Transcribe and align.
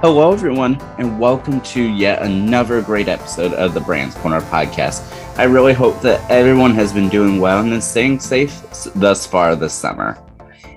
Hello, 0.00 0.32
everyone, 0.32 0.80
and 0.98 1.18
welcome 1.18 1.60
to 1.62 1.82
yet 1.82 2.22
another 2.22 2.80
great 2.80 3.08
episode 3.08 3.52
of 3.54 3.74
the 3.74 3.80
Brands 3.80 4.14
Corner 4.14 4.40
podcast. 4.42 5.02
I 5.36 5.42
really 5.42 5.72
hope 5.72 6.00
that 6.02 6.24
everyone 6.30 6.72
has 6.76 6.92
been 6.92 7.08
doing 7.08 7.40
well 7.40 7.58
and 7.58 7.72
is 7.72 7.84
staying 7.84 8.20
safe 8.20 8.62
thus 8.94 9.26
far 9.26 9.56
this 9.56 9.74
summer. 9.74 10.16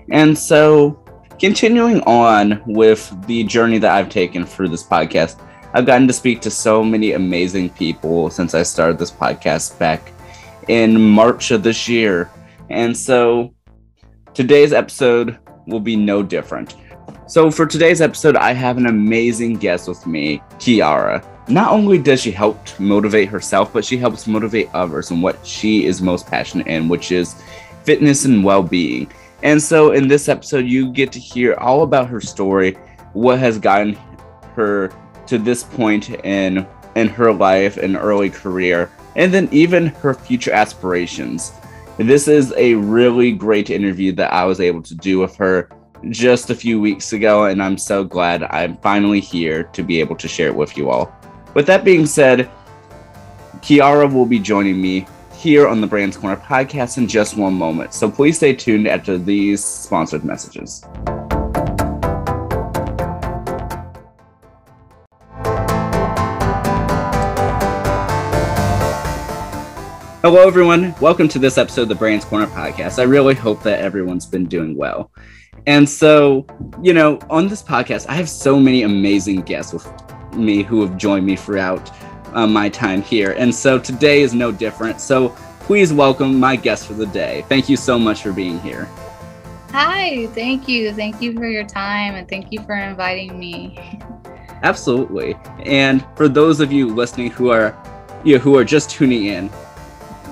And 0.09 0.35
so, 0.35 1.05
continuing 1.39 2.01
on 2.01 2.63
with 2.65 3.15
the 3.27 3.43
journey 3.43 3.77
that 3.77 3.91
I've 3.91 4.09
taken 4.09 4.43
through 4.43 4.69
this 4.69 4.83
podcast, 4.83 5.39
I've 5.75 5.85
gotten 5.85 6.07
to 6.07 6.13
speak 6.13 6.41
to 6.41 6.49
so 6.49 6.83
many 6.83 7.11
amazing 7.11 7.69
people 7.69 8.31
since 8.31 8.55
I 8.55 8.63
started 8.63 8.97
this 8.97 9.11
podcast 9.11 9.77
back 9.77 10.11
in 10.67 10.99
March 10.99 11.51
of 11.51 11.61
this 11.61 11.87
year. 11.87 12.31
And 12.71 12.97
so, 12.97 13.53
today's 14.33 14.73
episode 14.73 15.37
will 15.67 15.79
be 15.79 15.95
no 15.95 16.23
different. 16.23 16.75
So, 17.31 17.49
for 17.49 17.65
today's 17.65 18.01
episode, 18.01 18.35
I 18.35 18.51
have 18.51 18.75
an 18.77 18.87
amazing 18.87 19.53
guest 19.53 19.87
with 19.87 20.05
me, 20.05 20.43
Kiara. 20.59 21.25
Not 21.47 21.71
only 21.71 21.97
does 21.97 22.21
she 22.21 22.29
help 22.29 22.57
motivate 22.77 23.29
herself, 23.29 23.71
but 23.71 23.85
she 23.85 23.95
helps 23.95 24.27
motivate 24.27 24.69
others 24.73 25.11
in 25.11 25.21
what 25.21 25.47
she 25.47 25.85
is 25.85 26.01
most 26.01 26.27
passionate 26.27 26.67
in, 26.67 26.89
which 26.89 27.09
is 27.09 27.41
fitness 27.85 28.25
and 28.25 28.43
well 28.43 28.61
being. 28.61 29.09
And 29.43 29.63
so, 29.63 29.93
in 29.93 30.09
this 30.09 30.27
episode, 30.27 30.65
you 30.65 30.91
get 30.91 31.13
to 31.13 31.19
hear 31.19 31.53
all 31.53 31.83
about 31.83 32.09
her 32.09 32.19
story, 32.19 32.73
what 33.13 33.39
has 33.39 33.57
gotten 33.57 33.93
her 34.57 34.91
to 35.27 35.37
this 35.37 35.63
point 35.63 36.09
in 36.09 36.67
in 36.97 37.07
her 37.07 37.31
life 37.31 37.77
and 37.77 37.95
early 37.95 38.29
career, 38.29 38.91
and 39.15 39.33
then 39.33 39.47
even 39.53 39.85
her 39.85 40.13
future 40.13 40.51
aspirations. 40.51 41.53
This 41.97 42.27
is 42.27 42.53
a 42.57 42.73
really 42.73 43.31
great 43.31 43.69
interview 43.69 44.11
that 44.13 44.33
I 44.33 44.43
was 44.43 44.59
able 44.59 44.81
to 44.81 44.95
do 44.95 45.19
with 45.19 45.33
her 45.37 45.69
just 46.09 46.49
a 46.49 46.55
few 46.55 46.81
weeks 46.81 47.13
ago, 47.13 47.45
and 47.45 47.61
I'm 47.61 47.77
so 47.77 48.03
glad 48.03 48.43
I'm 48.43 48.75
finally 48.77 49.19
here 49.19 49.63
to 49.65 49.83
be 49.83 49.99
able 49.99 50.15
to 50.15 50.27
share 50.27 50.47
it 50.47 50.55
with 50.55 50.75
you 50.75 50.89
all. 50.89 51.15
With 51.53 51.67
that 51.67 51.83
being 51.83 52.07
said, 52.07 52.49
Kiara 53.57 54.11
will 54.11 54.25
be 54.25 54.39
joining 54.39 54.81
me 54.81 55.05
here 55.35 55.67
on 55.67 55.79
the 55.79 55.85
Brands 55.85 56.17
Corner 56.17 56.37
podcast 56.37 56.97
in 56.97 57.07
just 57.07 57.37
one 57.37 57.53
moment, 57.53 57.93
so 57.93 58.09
please 58.09 58.37
stay 58.37 58.55
tuned 58.55 58.87
after 58.87 59.17
these 59.17 59.63
sponsored 59.63 60.23
messages. 60.23 60.83
Hello, 70.23 70.47
everyone. 70.47 70.95
Welcome 70.99 71.27
to 71.29 71.39
this 71.39 71.57
episode 71.57 71.83
of 71.83 71.89
the 71.89 71.95
Brands 71.95 72.25
Corner 72.25 72.47
podcast. 72.47 72.99
I 72.99 73.03
really 73.03 73.33
hope 73.35 73.61
that 73.63 73.79
everyone's 73.79 74.25
been 74.25 74.45
doing 74.45 74.75
well. 74.75 75.11
And 75.67 75.87
so, 75.87 76.45
you 76.81 76.93
know, 76.93 77.19
on 77.29 77.47
this 77.47 77.61
podcast, 77.61 78.07
I 78.09 78.15
have 78.15 78.27
so 78.29 78.59
many 78.59 78.83
amazing 78.83 79.41
guests 79.41 79.73
with 79.73 79.87
me 80.33 80.63
who 80.63 80.81
have 80.81 80.97
joined 80.97 81.25
me 81.25 81.35
throughout 81.35 81.91
uh, 82.33 82.47
my 82.47 82.69
time 82.69 83.01
here. 83.01 83.33
And 83.33 83.53
so 83.53 83.77
today 83.77 84.21
is 84.21 84.33
no 84.33 84.51
different. 84.51 84.99
So 84.99 85.29
please 85.61 85.93
welcome 85.93 86.39
my 86.39 86.55
guest 86.55 86.87
for 86.87 86.93
the 86.93 87.05
day. 87.05 87.45
Thank 87.47 87.69
you 87.69 87.77
so 87.77 87.99
much 87.99 88.23
for 88.23 88.31
being 88.31 88.59
here. 88.61 88.85
Hi, 89.71 90.27
thank 90.27 90.67
you. 90.67 90.93
Thank 90.93 91.21
you 91.21 91.33
for 91.33 91.47
your 91.47 91.65
time 91.65 92.15
and 92.15 92.27
thank 92.27 92.51
you 92.51 92.61
for 92.63 92.75
inviting 92.75 93.39
me. 93.39 93.99
Absolutely. 94.63 95.35
And 95.65 96.05
for 96.15 96.27
those 96.27 96.59
of 96.59 96.71
you 96.71 96.87
listening 96.87 97.31
who 97.31 97.51
are 97.51 97.77
you 98.23 98.35
know, 98.35 98.41
who 98.41 98.57
are 98.57 98.63
just 98.63 98.89
tuning 98.89 99.25
in, 99.25 99.49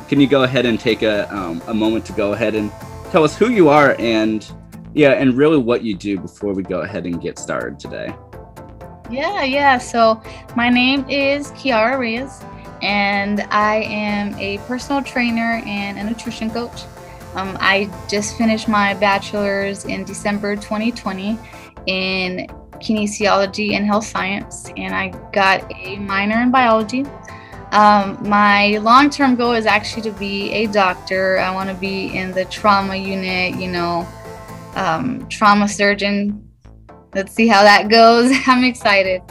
can 0.07 0.19
you 0.19 0.27
go 0.27 0.43
ahead 0.43 0.65
and 0.65 0.79
take 0.79 1.03
a, 1.03 1.33
um, 1.35 1.61
a 1.67 1.73
moment 1.73 2.05
to 2.05 2.13
go 2.13 2.33
ahead 2.33 2.55
and 2.55 2.71
tell 3.11 3.23
us 3.23 3.35
who 3.35 3.49
you 3.49 3.69
are 3.69 3.95
and 3.99 4.51
yeah, 4.93 5.11
and 5.11 5.33
really 5.33 5.57
what 5.57 5.83
you 5.83 5.95
do 5.95 6.19
before 6.19 6.53
we 6.53 6.63
go 6.63 6.81
ahead 6.81 7.05
and 7.05 7.21
get 7.21 7.37
started 7.37 7.79
today. 7.79 8.13
Yeah, 9.09 9.43
yeah. 9.43 9.77
So 9.77 10.21
my 10.55 10.69
name 10.69 11.07
is 11.09 11.51
Kiara 11.51 11.97
Reyes, 11.97 12.43
and 12.81 13.41
I 13.51 13.77
am 13.83 14.35
a 14.35 14.57
personal 14.59 15.03
trainer 15.03 15.61
and 15.65 15.97
a 15.97 16.03
nutrition 16.03 16.49
coach. 16.49 16.83
Um, 17.35 17.57
I 17.59 17.89
just 18.09 18.37
finished 18.37 18.67
my 18.67 18.93
bachelor's 18.95 19.85
in 19.85 20.03
December 20.03 20.55
2020 20.55 21.37
in 21.85 22.47
kinesiology 22.75 23.73
and 23.73 23.85
health 23.85 24.05
science, 24.05 24.71
and 24.77 24.95
I 24.95 25.09
got 25.31 25.71
a 25.75 25.97
minor 25.97 26.41
in 26.41 26.49
biology. 26.51 27.05
Um, 27.71 28.17
my 28.27 28.77
long 28.77 29.11
term 29.11 29.35
goal 29.35 29.51
is 29.51 29.67
actually 29.67 30.01
to 30.03 30.11
be 30.11 30.51
a 30.51 30.65
doctor. 30.67 31.37
I 31.37 31.53
want 31.53 31.69
to 31.69 31.75
be 31.75 32.17
in 32.17 32.31
the 32.31 32.45
trauma 32.45 32.95
unit, 32.95 33.59
you 33.61 33.71
know, 33.71 34.07
um, 34.79 35.27
trauma 35.27 35.67
surgeon. 35.67 36.49
Let's 37.13 37.33
see 37.33 37.47
how 37.47 37.63
that 37.63 37.89
goes. 37.89 38.31
I'm 38.47 38.63
excited. 38.63 39.21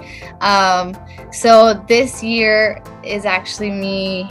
Um, 0.40 0.96
so 1.32 1.84
this 1.88 2.22
year 2.22 2.82
is 3.02 3.24
actually 3.24 3.70
me 3.70 4.30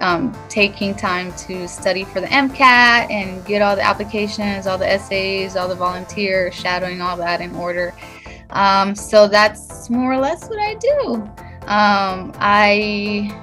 um, 0.00 0.36
taking 0.48 0.94
time 0.94 1.32
to 1.36 1.68
study 1.68 2.04
for 2.04 2.20
the 2.20 2.26
MCAT 2.26 3.10
and 3.10 3.44
get 3.44 3.62
all 3.62 3.76
the 3.76 3.82
applications, 3.82 4.66
all 4.66 4.78
the 4.78 4.90
essays, 4.90 5.56
all 5.56 5.68
the 5.68 5.74
volunteer 5.74 6.50
shadowing, 6.52 7.00
all 7.00 7.16
that 7.16 7.40
in 7.40 7.54
order. 7.54 7.94
Um, 8.50 8.94
so 8.94 9.28
that's 9.28 9.90
more 9.90 10.12
or 10.12 10.18
less 10.18 10.48
what 10.48 10.58
I 10.58 10.74
do. 10.74 11.14
Um, 11.66 12.32
I 12.36 13.34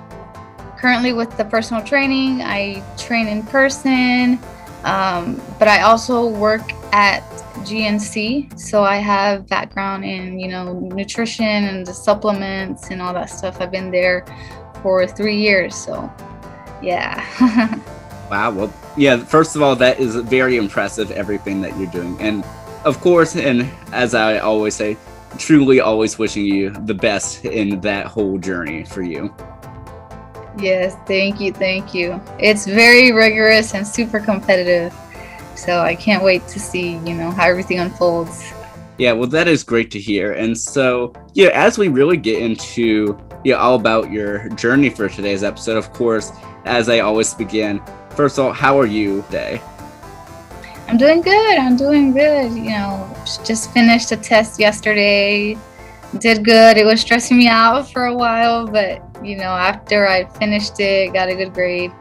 currently 0.78 1.14
with 1.14 1.36
the 1.38 1.46
personal 1.46 1.84
training, 1.84 2.42
I 2.42 2.84
train 2.98 3.28
in 3.28 3.44
person, 3.44 4.40
um, 4.84 5.42
but 5.60 5.68
I 5.68 5.82
also 5.82 6.28
work 6.28 6.74
at 6.94 7.22
GNC, 7.66 8.60
so 8.60 8.84
I 8.84 8.98
have 8.98 9.48
background 9.48 10.04
in 10.04 10.40
you 10.40 10.50
know 10.50 10.74
nutrition 10.74 11.46
and 11.46 11.86
the 11.86 11.94
supplements 11.94 12.90
and 12.90 13.02
all 13.02 13.14
that 13.14 13.30
stuff. 13.30 13.62
I've 13.62 13.72
been 13.72 13.92
there 13.92 14.26
for 14.82 15.08
three 15.08 15.38
years, 15.38 15.76
so 15.76 16.12
yeah. 16.82 17.24
wow. 18.30 18.52
Well, 18.52 18.74
yeah. 18.98 19.18
First 19.18 19.56
of 19.56 19.62
all, 19.62 19.76
that 19.78 20.00
is 20.00 20.16
very 20.16 20.58
impressive. 20.58 21.12
Everything 21.12 21.62
that 21.62 21.78
you're 21.78 21.92
doing, 21.92 22.20
and 22.20 22.44
of 22.84 23.00
course, 23.00 23.36
and 23.36 23.70
as 23.94 24.14
I 24.14 24.40
always 24.40 24.76
say, 24.76 24.98
truly 25.38 25.80
always 25.80 26.20
wishing 26.20 26.46
you 26.46 26.72
the 26.72 26.94
best 26.94 27.46
in 27.46 27.80
that 27.82 28.08
whole 28.08 28.38
journey 28.38 28.84
for 28.84 29.02
you. 29.02 29.34
Yes, 30.58 30.96
thank 31.08 31.40
you, 31.40 31.52
thank 31.52 31.94
you. 31.94 32.22
It's 32.40 32.66
very 32.66 33.12
rigorous 33.12 33.74
and 33.74 33.86
super 33.86 34.20
competitive. 34.20 34.94
So 35.56 35.80
I 35.80 35.96
can't 35.96 36.24
wait 36.24 36.48
to 36.50 36.60
see, 36.60 36.98
you 36.98 37.14
know, 37.14 37.32
how 37.32 37.48
everything 37.48 37.80
unfolds. 37.80 38.52
Yeah, 38.98 39.14
well, 39.14 39.28
that 39.30 39.48
is 39.48 39.64
great 39.64 39.90
to 39.92 40.00
hear. 40.00 40.34
And 40.34 40.58
so, 40.58 41.14
yeah, 41.34 41.50
as 41.50 41.78
we 41.78 41.88
really 41.88 42.18
get 42.18 42.42
into 42.42 43.18
yeah, 43.44 43.56
all 43.56 43.76
about 43.76 44.12
your 44.12 44.50
journey 44.50 44.90
for 44.90 45.10
today's 45.10 45.44
episode, 45.44 45.78
of 45.78 45.92
course, 45.94 46.32
as 46.66 46.90
I 46.90 47.00
always 47.00 47.34
begin, 47.34 47.82
first 48.12 48.38
of 48.38 48.46
all, 48.46 48.54
how 48.54 48.80
are 48.80 48.86
you 48.86 49.24
today? 49.24 49.62
I'm 50.88 50.98
doing 50.98 51.22
good. 51.22 51.58
I'm 51.58 51.76
doing 51.76 52.14
good. 52.14 52.54
You 52.54 52.72
know, 52.72 53.16
just 53.44 53.72
finished 53.72 54.12
a 54.12 54.18
test 54.18 54.60
yesterday. 54.60 55.58
Did 56.20 56.46
good. 56.46 56.78
It 56.78 56.86
was 56.86 57.02
stressing 57.02 57.38
me 57.38 57.48
out 57.48 57.92
for 57.92 58.06
a 58.06 58.16
while, 58.16 58.68
but 58.68 59.02
you 59.24 59.38
know, 59.38 59.44
after 59.44 60.08
I 60.08 60.26
finished 60.38 60.80
it, 60.80 61.14
got 61.14 61.30
a 61.30 61.36
good 61.36 61.54
grade. 61.54 61.92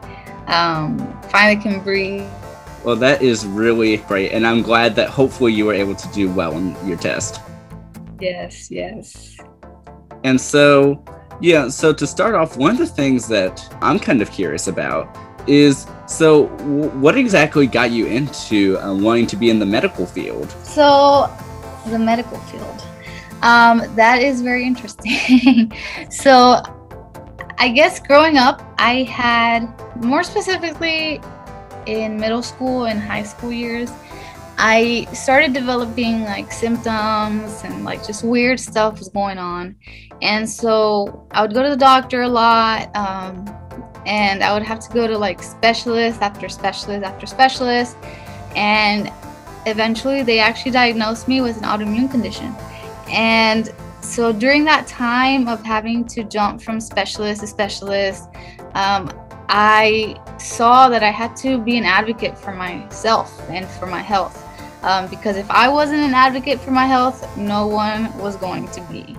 Um, 0.47 0.97
finally 1.29 1.61
can 1.61 1.81
breathe 1.81 2.29
well, 2.83 2.97
that 2.97 3.21
is 3.21 3.45
really 3.45 3.97
great. 3.97 4.33
And 4.33 4.45
I'm 4.45 4.61
glad 4.61 4.95
that 4.95 5.09
hopefully 5.09 5.53
you 5.53 5.65
were 5.65 5.73
able 5.73 5.95
to 5.95 6.07
do 6.09 6.29
well 6.31 6.57
in 6.57 6.75
your 6.85 6.97
test. 6.97 7.39
Yes, 8.19 8.69
yes. 8.69 9.37
And 10.23 10.39
so, 10.39 11.03
yeah, 11.39 11.69
so 11.69 11.93
to 11.93 12.05
start 12.05 12.35
off, 12.35 12.57
one 12.57 12.71
of 12.71 12.77
the 12.77 12.85
things 12.85 13.27
that 13.29 13.65
I'm 13.81 13.99
kind 13.99 14.21
of 14.21 14.31
curious 14.31 14.67
about 14.67 15.17
is 15.47 15.87
so 16.07 16.47
what 16.99 17.17
exactly 17.17 17.67
got 17.67 17.91
you 17.91 18.05
into 18.05 18.77
uh, 18.79 18.93
wanting 18.93 19.27
to 19.27 19.35
be 19.35 19.49
in 19.49 19.59
the 19.59 19.65
medical 19.65 20.05
field? 20.05 20.49
So, 20.63 21.31
the 21.87 21.99
medical 21.99 22.37
field. 22.39 22.83
Um, 23.41 23.93
that 23.95 24.21
is 24.21 24.41
very 24.41 24.65
interesting. 24.65 25.73
so, 26.09 26.61
I 27.63 27.69
guess 27.69 27.97
growing 27.97 28.35
up, 28.37 28.61
I 28.77 29.03
had 29.03 29.73
more 30.03 30.21
specifically 30.21 31.21
in 31.85 32.19
middle 32.19 32.41
school 32.43 32.87
and 32.87 32.99
high 32.99 33.23
school 33.23 33.53
years, 33.53 33.89
I 34.57 35.07
started 35.13 35.53
developing 35.53 36.25
like 36.25 36.51
symptoms 36.51 37.61
and 37.63 37.85
like 37.85 38.05
just 38.05 38.21
weird 38.21 38.59
stuff 38.59 38.99
was 38.99 39.07
going 39.07 39.37
on. 39.37 39.77
And 40.21 40.49
so 40.49 41.25
I 41.31 41.41
would 41.41 41.53
go 41.53 41.63
to 41.63 41.69
the 41.69 41.77
doctor 41.77 42.23
a 42.23 42.27
lot. 42.27 42.93
Um, 42.97 43.45
and 44.05 44.43
I 44.43 44.53
would 44.53 44.63
have 44.63 44.81
to 44.81 44.93
go 44.93 45.07
to 45.07 45.17
like 45.17 45.41
specialist 45.41 46.21
after 46.21 46.49
specialist 46.49 47.05
after 47.05 47.25
specialist. 47.25 47.95
And 48.57 49.09
eventually 49.65 50.21
they 50.21 50.39
actually 50.39 50.71
diagnosed 50.71 51.29
me 51.29 51.39
with 51.39 51.55
an 51.59 51.63
autoimmune 51.63 52.11
condition. 52.11 52.53
And 53.07 53.73
so 54.03 54.33
during 54.33 54.65
that 54.65 54.85
time 54.85 55.47
of 55.47 55.63
having 55.63 56.05
to 56.05 56.23
jump 56.23 56.61
from 56.61 56.79
specialist 56.79 57.41
to 57.41 57.47
specialist, 57.47 58.29
um, 58.75 59.09
I 59.49 60.19
saw 60.37 60.89
that 60.89 61.03
I 61.03 61.09
had 61.09 61.35
to 61.37 61.57
be 61.57 61.77
an 61.77 61.85
advocate 61.85 62.37
for 62.37 62.53
myself 62.53 63.41
and 63.49 63.65
for 63.65 63.85
my 63.85 64.01
health. 64.01 64.39
Um, 64.83 65.09
because 65.09 65.37
if 65.37 65.49
I 65.49 65.69
wasn't 65.69 66.01
an 66.01 66.13
advocate 66.13 66.59
for 66.59 66.71
my 66.71 66.85
health, 66.85 67.37
no 67.37 67.65
one 67.65 68.15
was 68.17 68.35
going 68.35 68.67
to 68.69 68.81
be. 68.91 69.15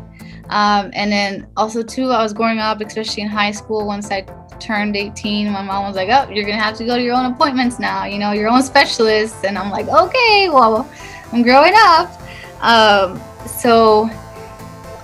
Um, 0.51 0.91
and 0.93 1.11
then 1.11 1.47
also 1.57 1.83
too, 1.83 2.11
I 2.11 2.23
was 2.23 2.35
growing 2.35 2.59
up, 2.59 2.83
especially 2.83 3.23
in 3.23 3.29
high 3.29 3.53
school. 3.53 3.87
Once 3.87 4.11
I 4.11 4.21
turned 4.61 4.97
18, 4.97 5.51
my 5.51 5.63
mom 5.63 5.87
was 5.87 5.97
like, 5.97 6.11
"Oh, 6.11 6.31
you're 6.31 6.45
gonna 6.45 6.63
have 6.63 6.77
to 6.77 6.85
go 6.85 6.97
to 6.97 7.03
your 7.03 7.15
own 7.15 7.33
appointments 7.33 7.79
now. 7.79 8.05
You 8.05 8.19
know, 8.19 8.33
your 8.33 8.51
own 8.51 8.63
specialist." 8.63 9.45
And 9.45 9.57
I'm 9.57 9.71
like, 9.71 9.89
"Okay, 9.89 10.51
well, 10.51 10.87
I'm 11.33 11.43
growing 11.43 11.73
up." 11.75 12.21
Um, 12.61 13.21
so 13.47 14.11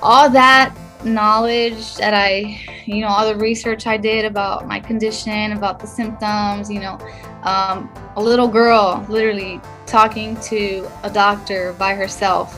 all 0.02 0.30
that 0.30 0.74
knowledge 1.04 1.96
that 1.96 2.14
I, 2.14 2.60
you 2.86 3.00
know, 3.00 3.08
all 3.08 3.26
the 3.26 3.36
research 3.36 3.86
I 3.86 3.96
did 3.96 4.24
about 4.24 4.66
my 4.66 4.80
condition, 4.80 5.52
about 5.52 5.78
the 5.78 5.86
symptoms, 5.86 6.70
you 6.70 6.80
know, 6.80 6.98
um, 7.42 7.90
a 8.16 8.22
little 8.22 8.48
girl 8.48 9.04
literally 9.08 9.60
talking 9.86 10.38
to 10.42 10.88
a 11.02 11.10
doctor 11.10 11.74
by 11.74 11.94
herself. 11.94 12.54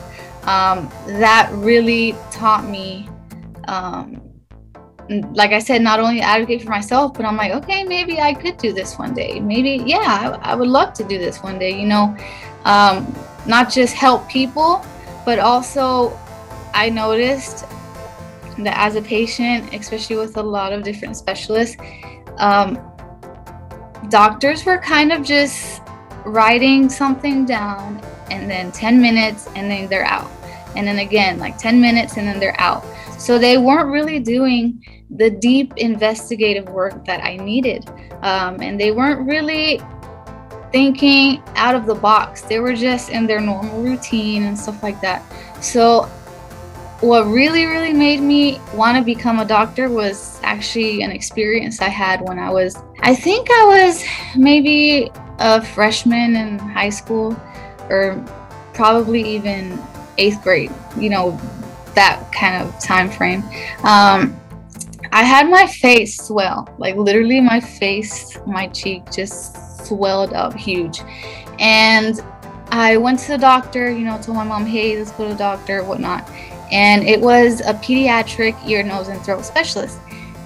Um, 0.47 0.89
that 1.07 1.49
really 1.53 2.15
taught 2.31 2.65
me, 2.65 3.09
um, 3.67 4.21
like 5.33 5.51
I 5.51 5.59
said, 5.59 5.81
not 5.81 5.99
only 5.99 6.21
advocate 6.21 6.63
for 6.63 6.69
myself, 6.69 7.13
but 7.13 7.25
I'm 7.25 7.37
like, 7.37 7.53
okay, 7.53 7.83
maybe 7.83 8.19
I 8.19 8.33
could 8.33 8.57
do 8.57 8.73
this 8.73 8.97
one 8.99 9.13
day. 9.13 9.39
Maybe, 9.39 9.81
yeah, 9.85 10.39
I, 10.43 10.51
I 10.51 10.55
would 10.55 10.67
love 10.67 10.93
to 10.95 11.03
do 11.03 11.17
this 11.17 11.41
one 11.41 11.59
day, 11.59 11.79
you 11.79 11.87
know, 11.87 12.15
um, 12.65 13.13
not 13.45 13.71
just 13.71 13.93
help 13.93 14.27
people, 14.29 14.85
but 15.25 15.39
also 15.39 16.17
I 16.73 16.89
noticed 16.89 17.65
that 18.59 18.77
as 18.77 18.95
a 18.95 19.01
patient, 19.01 19.73
especially 19.73 20.17
with 20.17 20.37
a 20.37 20.43
lot 20.43 20.73
of 20.73 20.83
different 20.83 21.17
specialists, 21.17 21.77
um, 22.37 22.79
doctors 24.09 24.65
were 24.65 24.77
kind 24.77 25.11
of 25.11 25.23
just 25.23 25.81
writing 26.25 26.89
something 26.89 27.45
down 27.45 28.01
and 28.31 28.49
then 28.49 28.71
10 28.71 29.01
minutes 29.01 29.47
and 29.55 29.69
then 29.69 29.89
they're 29.89 30.05
out. 30.05 30.29
And 30.75 30.87
then 30.87 30.99
again, 30.99 31.39
like 31.39 31.57
10 31.57 31.79
minutes 31.79 32.17
and 32.17 32.27
then 32.27 32.39
they're 32.39 32.59
out. 32.59 32.83
So 33.19 33.37
they 33.37 33.57
weren't 33.57 33.89
really 33.89 34.19
doing 34.19 34.83
the 35.09 35.29
deep 35.29 35.73
investigative 35.77 36.67
work 36.69 37.05
that 37.05 37.23
I 37.23 37.37
needed. 37.37 37.87
Um, 38.21 38.61
and 38.61 38.79
they 38.79 38.91
weren't 38.91 39.27
really 39.27 39.79
thinking 40.71 41.43
out 41.55 41.75
of 41.75 41.85
the 41.85 41.93
box. 41.93 42.41
They 42.41 42.59
were 42.59 42.73
just 42.73 43.09
in 43.09 43.27
their 43.27 43.39
normal 43.39 43.81
routine 43.83 44.43
and 44.43 44.57
stuff 44.57 44.81
like 44.81 44.99
that. 45.01 45.23
So 45.63 46.09
what 47.03 47.25
really, 47.25 47.65
really 47.65 47.91
made 47.91 48.21
me 48.21 48.61
want 48.73 48.97
to 48.97 49.03
become 49.03 49.39
a 49.39 49.45
doctor 49.45 49.89
was 49.89 50.39
actually 50.41 51.01
an 51.01 51.11
experience 51.11 51.81
I 51.81 51.89
had 51.89 52.21
when 52.21 52.39
I 52.39 52.49
was, 52.49 52.77
I 53.01 53.13
think 53.13 53.49
I 53.51 53.65
was 53.65 54.05
maybe 54.37 55.11
a 55.39 55.61
freshman 55.61 56.37
in 56.37 56.57
high 56.57 56.91
school 56.91 57.37
or 57.89 58.23
probably 58.73 59.21
even 59.21 59.77
eighth 60.17 60.41
grade, 60.43 60.71
you 60.97 61.09
know, 61.09 61.37
that 61.93 62.31
kind 62.31 62.65
of 62.65 62.79
time 62.79 63.09
frame. 63.09 63.43
Um, 63.83 64.39
I 65.11 65.23
had 65.23 65.49
my 65.49 65.67
face 65.67 66.17
swell, 66.17 66.73
like 66.77 66.95
literally 66.95 67.41
my 67.41 67.59
face, 67.59 68.37
my 68.47 68.67
cheek 68.67 69.03
just 69.11 69.85
swelled 69.85 70.31
up 70.31 70.53
huge. 70.53 71.01
And 71.59 72.21
I 72.67 72.95
went 72.95 73.19
to 73.19 73.33
the 73.33 73.37
doctor, 73.37 73.91
you 73.91 74.05
know, 74.05 74.17
told 74.21 74.37
my 74.37 74.45
mom, 74.45 74.65
hey, 74.65 74.97
let's 74.97 75.11
go 75.11 75.25
to 75.25 75.31
the 75.31 75.37
doctor, 75.37 75.83
whatnot 75.83 76.25
and 76.73 77.07
it 77.07 77.21
was 77.21 77.61
a 77.61 77.73
pediatric 77.75 78.57
ear, 78.67 78.81
nose, 78.81 79.07
and 79.07 79.23
throat 79.23 79.45
specialist. 79.45 79.99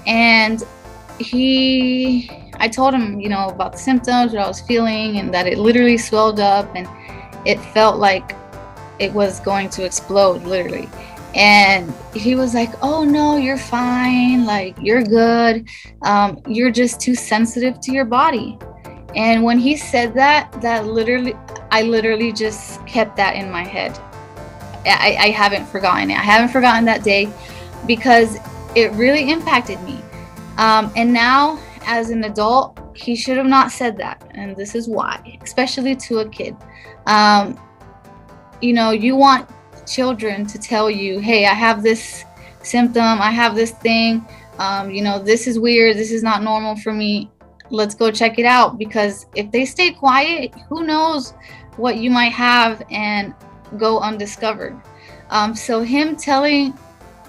And 0.05 0.61
he, 1.19 2.29
I 2.59 2.67
told 2.67 2.93
him, 2.93 3.21
you 3.21 3.29
know, 3.29 3.47
about 3.47 3.71
the 3.71 3.77
symptoms, 3.77 4.33
what 4.33 4.41
I 4.41 4.47
was 4.47 4.59
feeling, 4.59 5.19
and 5.19 5.33
that 5.33 5.47
it 5.47 5.57
literally 5.57 5.97
swelled 5.97 6.41
up 6.41 6.69
and 6.75 6.85
it 7.47 7.57
felt 7.73 7.97
like 7.97 8.35
it 8.99 9.13
was 9.13 9.39
going 9.39 9.69
to 9.69 9.85
explode, 9.85 10.43
literally. 10.43 10.89
And 11.33 11.93
he 12.13 12.35
was 12.35 12.53
like, 12.53 12.71
Oh, 12.81 13.05
no, 13.05 13.37
you're 13.37 13.57
fine. 13.57 14.45
Like, 14.45 14.75
you're 14.81 15.03
good. 15.03 15.69
Um, 16.01 16.41
you're 16.45 16.71
just 16.71 16.99
too 16.99 17.15
sensitive 17.15 17.79
to 17.81 17.93
your 17.93 18.05
body. 18.05 18.59
And 19.15 19.43
when 19.43 19.59
he 19.59 19.77
said 19.77 20.13
that, 20.15 20.51
that 20.61 20.87
literally, 20.87 21.35
I 21.71 21.83
literally 21.83 22.33
just 22.33 22.85
kept 22.85 23.15
that 23.15 23.35
in 23.35 23.49
my 23.49 23.63
head. 23.63 23.97
I, 24.87 25.17
I 25.19 25.29
haven't 25.29 25.65
forgotten 25.65 26.11
it. 26.11 26.17
I 26.17 26.23
haven't 26.23 26.49
forgotten 26.49 26.85
that 26.85 27.03
day 27.03 27.31
because 27.85 28.37
it 28.75 28.91
really 28.93 29.29
impacted 29.29 29.81
me. 29.83 30.01
Um, 30.57 30.91
and 30.95 31.13
now, 31.13 31.59
as 31.85 32.09
an 32.09 32.23
adult, 32.23 32.79
he 32.95 33.15
should 33.15 33.37
have 33.37 33.45
not 33.45 33.71
said 33.71 33.97
that. 33.97 34.29
And 34.31 34.55
this 34.55 34.75
is 34.75 34.87
why, 34.87 35.39
especially 35.41 35.95
to 35.95 36.19
a 36.19 36.29
kid. 36.29 36.55
Um, 37.05 37.59
you 38.61 38.73
know, 38.73 38.91
you 38.91 39.15
want 39.15 39.49
children 39.87 40.45
to 40.47 40.57
tell 40.57 40.89
you, 40.89 41.19
hey, 41.19 41.45
I 41.45 41.53
have 41.53 41.83
this 41.83 42.23
symptom, 42.63 43.21
I 43.21 43.31
have 43.31 43.55
this 43.55 43.71
thing, 43.71 44.25
um, 44.59 44.89
you 44.89 45.03
know, 45.03 45.19
this 45.19 45.47
is 45.47 45.59
weird, 45.59 45.95
this 45.97 46.11
is 46.11 46.23
not 46.23 46.43
normal 46.43 46.75
for 46.75 46.91
me. 46.91 47.29
Let's 47.69 47.93
go 47.93 48.11
check 48.11 48.39
it 48.39 48.45
out. 48.45 48.77
Because 48.77 49.27
if 49.35 49.51
they 49.51 49.65
stay 49.65 49.91
quiet, 49.91 50.55
who 50.69 50.83
knows 50.85 51.33
what 51.75 51.97
you 51.97 52.09
might 52.09 52.31
have. 52.31 52.81
And 52.89 53.33
go 53.77 53.99
undiscovered. 53.99 54.79
Um, 55.29 55.55
so 55.55 55.81
him 55.81 56.15
telling 56.15 56.73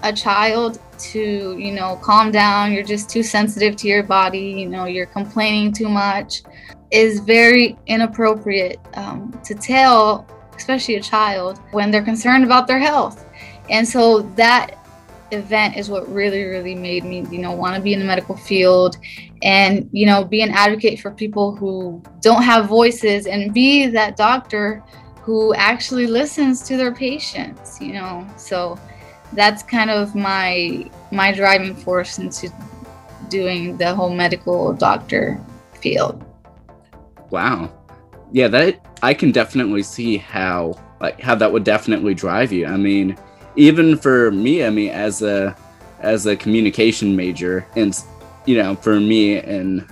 a 0.03 0.13
child 0.13 0.79
to, 0.97 1.57
you 1.57 1.73
know, 1.73 1.97
calm 1.97 2.31
down, 2.31 2.71
you're 2.71 2.83
just 2.83 3.09
too 3.09 3.23
sensitive 3.23 3.75
to 3.77 3.87
your 3.87 4.03
body, 4.03 4.39
you 4.39 4.67
know, 4.67 4.85
you're 4.85 5.05
complaining 5.05 5.71
too 5.73 5.89
much, 5.89 6.43
is 6.91 7.19
very 7.19 7.77
inappropriate 7.87 8.79
um, 8.95 9.37
to 9.43 9.53
tell, 9.55 10.25
especially 10.55 10.95
a 10.95 11.01
child, 11.01 11.59
when 11.71 11.91
they're 11.91 12.03
concerned 12.03 12.43
about 12.43 12.67
their 12.67 12.79
health. 12.79 13.25
And 13.69 13.87
so 13.87 14.21
that 14.35 14.75
event 15.31 15.77
is 15.77 15.89
what 15.89 16.11
really, 16.11 16.43
really 16.43 16.73
made 16.73 17.03
me, 17.03 17.25
you 17.29 17.39
know, 17.39 17.51
want 17.51 17.75
to 17.75 17.81
be 17.81 17.93
in 17.93 17.99
the 17.99 18.05
medical 18.05 18.35
field 18.35 18.97
and, 19.43 19.87
you 19.91 20.05
know, 20.05 20.23
be 20.23 20.41
an 20.41 20.49
advocate 20.51 20.99
for 20.99 21.11
people 21.11 21.55
who 21.55 22.01
don't 22.21 22.41
have 22.41 22.65
voices 22.65 23.27
and 23.27 23.53
be 23.53 23.87
that 23.87 24.17
doctor 24.17 24.83
who 25.29 25.53
actually 25.53 26.07
listens 26.07 26.63
to 26.63 26.75
their 26.75 26.91
patients 26.91 27.79
you 27.79 27.93
know? 27.93 28.27
So 28.35 28.79
that's 29.33 29.61
kind 29.61 29.91
of 29.91 30.15
my 30.15 30.89
my 31.11 31.31
driving 31.31 31.75
force 31.75 32.17
into 32.17 32.51
doing 33.29 33.77
the 33.77 33.93
whole 33.93 34.09
medical 34.09 34.73
doctor 34.73 35.39
field. 35.75 36.25
Wow. 37.29 37.71
Yeah 38.31 38.47
that 38.47 38.85
i 39.03 39.13
can 39.13 39.31
definitely 39.31 39.83
see 39.83 40.17
how 40.17 40.73
like 40.99 41.21
how 41.21 41.35
that 41.35 41.51
would 41.51 41.63
definitely 41.63 42.15
drive 42.15 42.51
you. 42.51 42.65
I 42.65 42.77
mean 42.77 43.15
even 43.55 43.97
for 43.97 44.31
me 44.31 44.63
i 44.63 44.69
mean 44.69 44.89
as 44.89 45.21
a 45.21 45.55
as 45.99 46.25
a 46.25 46.35
communication 46.35 47.15
major 47.15 47.67
and 47.75 48.03
you 48.45 48.57
know 48.57 48.75
for 48.75 48.99
me 48.99 49.37
and 49.37 49.85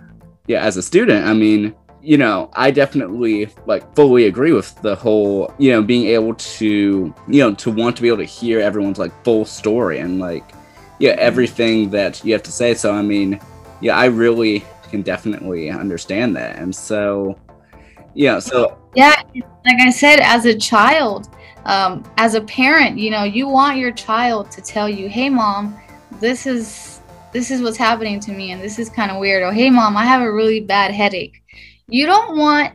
yeah 0.48 0.62
as 0.64 0.78
a 0.78 0.82
student 0.82 1.26
i 1.28 1.34
mean 1.34 1.76
you 2.02 2.18
know, 2.18 2.50
I 2.54 2.72
definitely 2.72 3.50
like 3.66 3.96
fully 3.96 4.26
agree 4.26 4.54
with 4.54 4.80
the 4.82 4.96
whole, 4.96 5.54
you 5.58 5.72
know, 5.72 5.82
being 5.82 6.08
able 6.08 6.36
to, 6.36 7.14
you 7.28 7.40
know, 7.40 7.54
to 7.56 7.72
want 7.72 7.96
to 7.98 8.02
be 8.02 8.08
able 8.08 8.18
to 8.18 8.24
hear 8.26 8.60
everyone's 8.60 9.00
like 9.00 9.12
full 9.24 9.46
story 9.46 10.00
and 10.00 10.20
like, 10.20 10.52
yeah, 11.00 11.12
everything 11.12 11.90
that 11.92 12.24
you 12.24 12.34
have 12.34 12.44
to 12.44 12.52
say. 12.52 12.74
So, 12.74 12.94
I 12.94 13.02
mean, 13.02 13.40
yeah, 13.82 13.98
I 13.98 14.06
really 14.06 14.64
can 14.90 15.02
definitely 15.02 15.70
understand 15.70 16.36
that. 16.36 16.56
And 16.58 16.76
so, 16.76 17.38
yeah, 18.14 18.40
so. 18.40 18.78
Yeah, 18.96 19.22
like 19.36 19.80
I 19.80 19.90
said, 19.90 20.20
as 20.20 20.46
a 20.46 20.58
child, 20.58 21.30
um, 21.66 22.04
as 22.18 22.34
a 22.34 22.42
parent, 22.42 22.98
you 22.98 23.12
know, 23.12 23.24
you 23.24 23.48
want 23.48 23.78
your 23.78 23.92
child 23.92 24.50
to 24.52 24.62
tell 24.62 24.90
you, 24.90 25.10
hey, 25.10 25.30
mom, 25.30 25.78
this 26.20 26.48
is 26.48 26.98
this 27.34 27.52
is 27.52 27.62
what's 27.62 27.78
happening 27.78 28.20
to 28.20 28.32
me 28.32 28.52
and 28.52 28.62
this 28.62 28.80
is 28.80 28.90
kind 28.90 29.12
of 29.12 29.18
weird 29.18 29.44
or 29.44 29.52
hey 29.52 29.70
mom 29.70 29.98
i 29.98 30.06
have 30.06 30.22
a 30.22 30.32
really 30.32 30.60
bad 30.60 30.92
headache 30.92 31.44
you 31.90 32.06
don't 32.06 32.38
want 32.38 32.74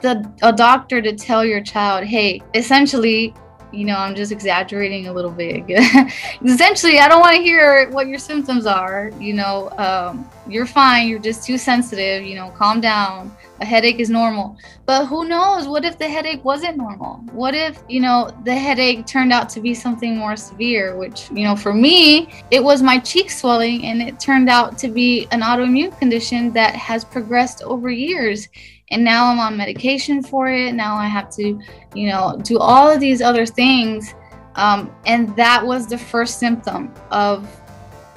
the 0.00 0.32
a 0.42 0.52
doctor 0.52 1.02
to 1.02 1.14
tell 1.14 1.44
your 1.44 1.62
child, 1.62 2.04
hey, 2.04 2.40
essentially, 2.54 3.34
you 3.74 3.84
know, 3.84 3.96
I'm 3.96 4.14
just 4.14 4.32
exaggerating 4.32 5.08
a 5.08 5.12
little 5.12 5.30
bit. 5.30 5.64
essentially, 6.44 6.98
I 6.98 7.08
don't 7.08 7.20
want 7.20 7.36
to 7.36 7.42
hear 7.42 7.90
what 7.90 8.06
your 8.06 8.18
symptoms 8.18 8.66
are. 8.66 9.10
You 9.18 9.34
know, 9.34 9.70
um, 9.78 10.28
you're 10.48 10.66
fine. 10.66 11.08
You're 11.08 11.18
just 11.18 11.44
too 11.44 11.58
sensitive. 11.58 12.24
You 12.24 12.36
know, 12.36 12.50
calm 12.50 12.80
down 12.80 13.34
a 13.60 13.64
headache 13.64 14.00
is 14.00 14.10
normal. 14.10 14.56
But 14.86 15.06
who 15.06 15.26
knows? 15.26 15.66
What 15.66 15.84
if 15.84 15.98
the 15.98 16.08
headache 16.08 16.44
wasn't 16.44 16.76
normal? 16.76 17.16
What 17.32 17.54
if, 17.54 17.82
you 17.88 18.00
know, 18.00 18.30
the 18.44 18.54
headache 18.54 19.06
turned 19.06 19.32
out 19.32 19.48
to 19.50 19.60
be 19.60 19.74
something 19.74 20.16
more 20.16 20.36
severe, 20.36 20.96
which, 20.96 21.30
you 21.30 21.44
know, 21.44 21.56
for 21.56 21.72
me, 21.72 22.28
it 22.50 22.62
was 22.62 22.82
my 22.82 22.98
cheek 22.98 23.30
swelling 23.30 23.84
and 23.86 24.02
it 24.02 24.18
turned 24.18 24.48
out 24.48 24.76
to 24.78 24.88
be 24.88 25.26
an 25.30 25.40
autoimmune 25.40 25.96
condition 25.98 26.52
that 26.52 26.74
has 26.74 27.04
progressed 27.04 27.62
over 27.62 27.90
years. 27.90 28.48
And 28.90 29.02
now 29.04 29.30
I'm 29.30 29.38
on 29.38 29.56
medication 29.56 30.22
for 30.22 30.48
it. 30.48 30.74
Now 30.74 30.96
I 30.96 31.06
have 31.06 31.30
to, 31.36 31.60
you 31.94 32.08
know, 32.08 32.38
do 32.42 32.58
all 32.58 32.90
of 32.90 33.00
these 33.00 33.22
other 33.22 33.46
things. 33.46 34.14
Um, 34.56 34.94
and 35.06 35.34
that 35.36 35.64
was 35.64 35.86
the 35.86 35.98
first 35.98 36.38
symptom 36.38 36.92
of 37.10 37.48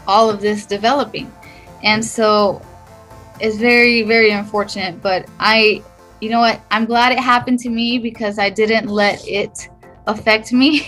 all 0.07 0.29
of 0.29 0.39
this 0.39 0.65
developing. 0.65 1.31
And 1.83 2.03
so 2.03 2.61
it's 3.39 3.57
very 3.57 4.01
very 4.01 4.31
unfortunate 4.31 4.99
but 4.99 5.29
i 5.39 5.79
you 6.19 6.29
know 6.29 6.39
what? 6.39 6.61
I'm 6.71 6.85
glad 6.85 7.11
it 7.11 7.19
happened 7.19 7.59
to 7.59 7.69
me 7.69 7.99
because 7.99 8.39
I 8.39 8.49
didn't 8.49 8.87
let 8.87 9.25
it 9.27 9.69
affect 10.07 10.51
me. 10.51 10.87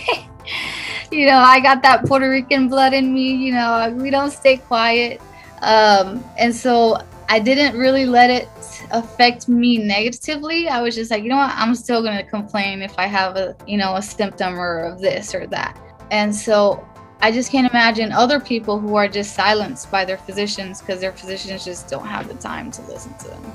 you 1.12 1.26
know, 1.26 1.38
I 1.38 1.60
got 1.60 1.82
that 1.82 2.04
Puerto 2.06 2.28
Rican 2.28 2.68
blood 2.68 2.92
in 2.92 3.12
me. 3.12 3.34
You 3.34 3.52
know, 3.54 3.94
we 3.96 4.10
don't 4.10 4.30
stay 4.30 4.56
quiet. 4.56 5.20
Um, 5.62 6.24
and 6.38 6.54
so 6.54 6.98
I 7.30 7.38
didn't 7.38 7.78
really 7.78 8.06
let 8.06 8.28
it 8.28 8.48
affect 8.90 9.48
me 9.48 9.78
negatively. 9.78 10.68
I 10.68 10.82
was 10.82 10.96
just 10.96 11.12
like, 11.12 11.22
you 11.22 11.28
know 11.28 11.36
what? 11.36 11.52
I'm 11.54 11.76
still 11.76 12.02
going 12.02 12.16
to 12.16 12.24
complain 12.24 12.82
if 12.82 12.98
I 12.98 13.06
have 13.06 13.36
a, 13.36 13.56
you 13.68 13.78
know, 13.78 13.94
a 13.94 14.02
symptom 14.02 14.58
or 14.58 14.80
of 14.80 15.00
this 15.00 15.32
or 15.32 15.46
that. 15.46 15.78
And 16.10 16.34
so 16.34 16.84
I 17.20 17.30
just 17.30 17.52
can't 17.52 17.70
imagine 17.70 18.10
other 18.10 18.40
people 18.40 18.80
who 18.80 18.96
are 18.96 19.06
just 19.06 19.34
silenced 19.36 19.92
by 19.92 20.04
their 20.04 20.18
physicians 20.18 20.80
because 20.80 21.00
their 21.00 21.12
physicians 21.12 21.64
just 21.64 21.86
don't 21.86 22.04
have 22.04 22.26
the 22.26 22.34
time 22.34 22.72
to 22.72 22.82
listen 22.82 23.14
to 23.18 23.28
them. 23.28 23.52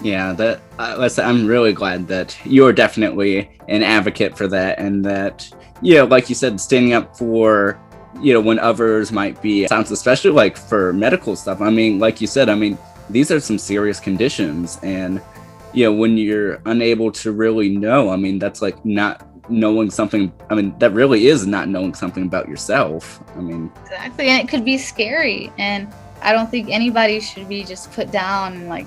Yeah, 0.00 0.32
that 0.32 0.60
uh, 0.80 1.08
I'm 1.18 1.46
really 1.46 1.72
glad 1.72 2.08
that 2.08 2.36
you're 2.44 2.72
definitely 2.72 3.48
an 3.68 3.84
advocate 3.84 4.36
for 4.36 4.48
that, 4.48 4.80
and 4.80 5.04
that 5.04 5.48
you 5.80 5.94
know, 5.94 6.04
like 6.04 6.28
you 6.28 6.34
said, 6.34 6.60
standing 6.60 6.94
up 6.94 7.16
for 7.16 7.80
you 8.20 8.34
know 8.34 8.40
when 8.40 8.58
others 8.58 9.12
might 9.12 9.40
be 9.40 9.68
sounds 9.68 9.92
especially 9.92 10.32
like 10.32 10.56
for 10.56 10.92
medical 10.92 11.36
stuff. 11.36 11.60
I 11.60 11.70
mean, 11.70 12.00
like 12.00 12.20
you 12.20 12.26
said, 12.26 12.48
I 12.48 12.54
mean 12.54 12.76
these 13.10 13.30
are 13.30 13.40
some 13.40 13.58
serious 13.58 14.00
conditions, 14.00 14.78
and 14.82 15.20
you 15.72 15.84
know 15.84 15.92
when 15.92 16.16
you're 16.16 16.60
unable 16.66 17.10
to 17.12 17.32
really 17.32 17.68
know, 17.68 18.10
I 18.10 18.16
mean 18.16 18.38
that's 18.38 18.62
like 18.62 18.84
not 18.84 19.26
knowing 19.48 19.90
something 19.90 20.32
i 20.50 20.54
mean 20.54 20.74
that 20.78 20.92
really 20.92 21.26
is 21.26 21.46
not 21.46 21.68
knowing 21.68 21.94
something 21.94 22.24
about 22.24 22.48
yourself 22.48 23.20
i 23.36 23.40
mean. 23.40 23.70
Exactly 23.82 24.28
and 24.28 24.40
it 24.40 24.50
could 24.50 24.64
be 24.64 24.78
scary 24.78 25.52
and 25.58 25.92
i 26.22 26.32
don't 26.32 26.50
think 26.50 26.70
anybody 26.70 27.20
should 27.20 27.48
be 27.48 27.62
just 27.62 27.92
put 27.92 28.10
down 28.10 28.68
like 28.68 28.86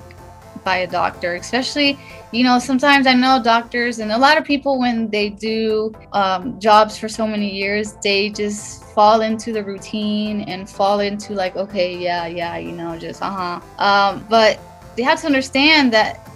by 0.68 0.78
a 0.78 0.86
doctor, 0.86 1.30
especially, 1.36 1.98
you 2.30 2.44
know, 2.44 2.58
sometimes 2.58 3.06
I 3.06 3.14
know 3.14 3.40
doctors 3.42 4.00
and 4.00 4.12
a 4.12 4.18
lot 4.26 4.36
of 4.36 4.44
people, 4.44 4.78
when 4.78 5.08
they 5.08 5.30
do 5.30 5.94
um, 6.12 6.60
jobs 6.60 6.98
for 6.98 7.08
so 7.08 7.26
many 7.26 7.50
years, 7.62 7.94
they 8.02 8.28
just 8.28 8.84
fall 8.96 9.22
into 9.22 9.50
the 9.50 9.64
routine 9.64 10.42
and 10.42 10.68
fall 10.68 11.00
into 11.00 11.32
like, 11.32 11.56
okay, 11.56 11.96
yeah, 11.96 12.26
yeah, 12.26 12.58
you 12.58 12.72
know, 12.72 12.98
just 12.98 13.22
uh 13.22 13.30
huh. 13.30 13.60
Um, 13.88 14.26
but 14.28 14.60
they 14.94 15.04
have 15.04 15.18
to 15.22 15.26
understand 15.26 15.90
that 15.94 16.28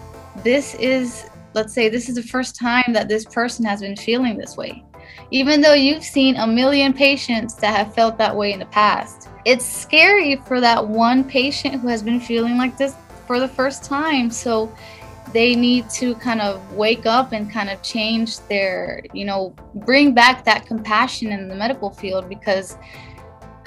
this 0.42 0.66
is, 0.76 1.28
let's 1.52 1.74
say, 1.74 1.90
this 1.90 2.08
is 2.08 2.14
the 2.14 2.28
first 2.36 2.56
time 2.56 2.88
that 2.96 3.06
this 3.06 3.26
person 3.26 3.62
has 3.66 3.82
been 3.82 3.96
feeling 3.96 4.38
this 4.38 4.56
way. 4.56 4.82
Even 5.30 5.60
though 5.60 5.74
you've 5.74 6.04
seen 6.16 6.36
a 6.36 6.46
million 6.46 6.94
patients 6.94 7.52
that 7.56 7.76
have 7.76 7.94
felt 7.94 8.16
that 8.16 8.34
way 8.34 8.54
in 8.54 8.60
the 8.60 8.72
past, 8.82 9.28
it's 9.44 9.66
scary 9.66 10.36
for 10.46 10.58
that 10.58 10.80
one 11.06 11.22
patient 11.22 11.74
who 11.82 11.88
has 11.88 12.02
been 12.02 12.20
feeling 12.20 12.56
like 12.56 12.78
this 12.78 12.94
for 13.32 13.40
the 13.40 13.48
first 13.48 13.82
time. 13.82 14.30
So 14.30 14.70
they 15.32 15.56
need 15.56 15.88
to 15.88 16.14
kind 16.16 16.42
of 16.42 16.60
wake 16.74 17.06
up 17.06 17.32
and 17.32 17.50
kind 17.50 17.70
of 17.70 17.80
change 17.80 18.40
their, 18.40 19.02
you 19.14 19.24
know, 19.24 19.54
bring 19.86 20.12
back 20.12 20.44
that 20.44 20.66
compassion 20.66 21.32
in 21.32 21.48
the 21.48 21.54
medical 21.54 21.88
field 21.88 22.28
because 22.28 22.76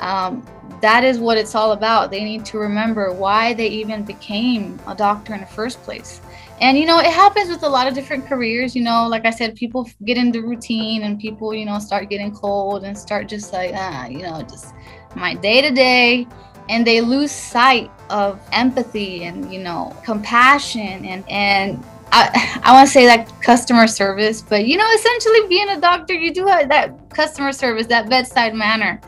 um, 0.01 0.45
that 0.81 1.03
is 1.03 1.17
what 1.17 1.39
it's 1.39 1.55
all 1.55 1.72
about. 1.72 2.12
They 2.12 2.24
need 2.24 2.45
to 2.45 2.60
remember 2.60 3.12
why 3.12 3.53
they 3.53 3.67
even 3.69 4.03
became 4.03 4.79
a 4.86 4.93
doctor 4.93 5.34
in 5.34 5.39
the 5.39 5.48
first 5.48 5.81
place. 5.81 6.22
And 6.62 6.77
you 6.77 6.86
know, 6.86 7.00
it 7.00 7.12
happens 7.12 7.50
with 7.50 7.63
a 7.63 7.69
lot 7.69 7.88
of 7.88 7.95
different 7.95 8.27
careers. 8.27 8.75
You 8.75 8.84
know, 8.84 9.07
like 9.07 9.25
I 9.25 9.31
said, 9.31 9.55
people 9.55 9.89
get 10.03 10.15
into 10.15 10.43
routine 10.43 11.01
and 11.01 11.19
people, 11.19 11.55
you 11.55 11.65
know, 11.65 11.79
start 11.79 12.07
getting 12.12 12.31
cold 12.31 12.84
and 12.84 12.95
start 12.95 13.27
just 13.27 13.51
like, 13.51 13.72
ah, 13.74 14.05
you 14.05 14.22
know, 14.22 14.43
just 14.43 14.75
my 15.15 15.34
day 15.34 15.60
to 15.62 15.72
day 15.72 16.27
and 16.69 16.86
they 16.86 17.01
lose 17.01 17.31
sight 17.31 17.91
of 18.10 18.39
empathy 18.51 19.24
and 19.24 19.51
you 19.51 19.60
know 19.60 19.95
compassion 20.03 21.05
and 21.05 21.24
and 21.29 21.84
I, 22.12 22.62
I 22.63 22.72
want 22.72 22.88
to 22.88 22.93
say 22.93 23.05
that 23.07 23.29
customer 23.41 23.88
service, 23.88 24.41
but 24.41 24.65
you 24.65 24.77
know, 24.77 24.89
essentially 24.93 25.48
being 25.50 25.69
a 25.69 25.81
doctor, 25.81 26.13
you 26.13 26.34
do 26.34 26.45
have 26.45 26.69
that 26.69 27.10
customer 27.10 27.51
service, 27.51 27.88
that 27.88 28.10
bedside 28.10 28.53
manner. 28.53 29.01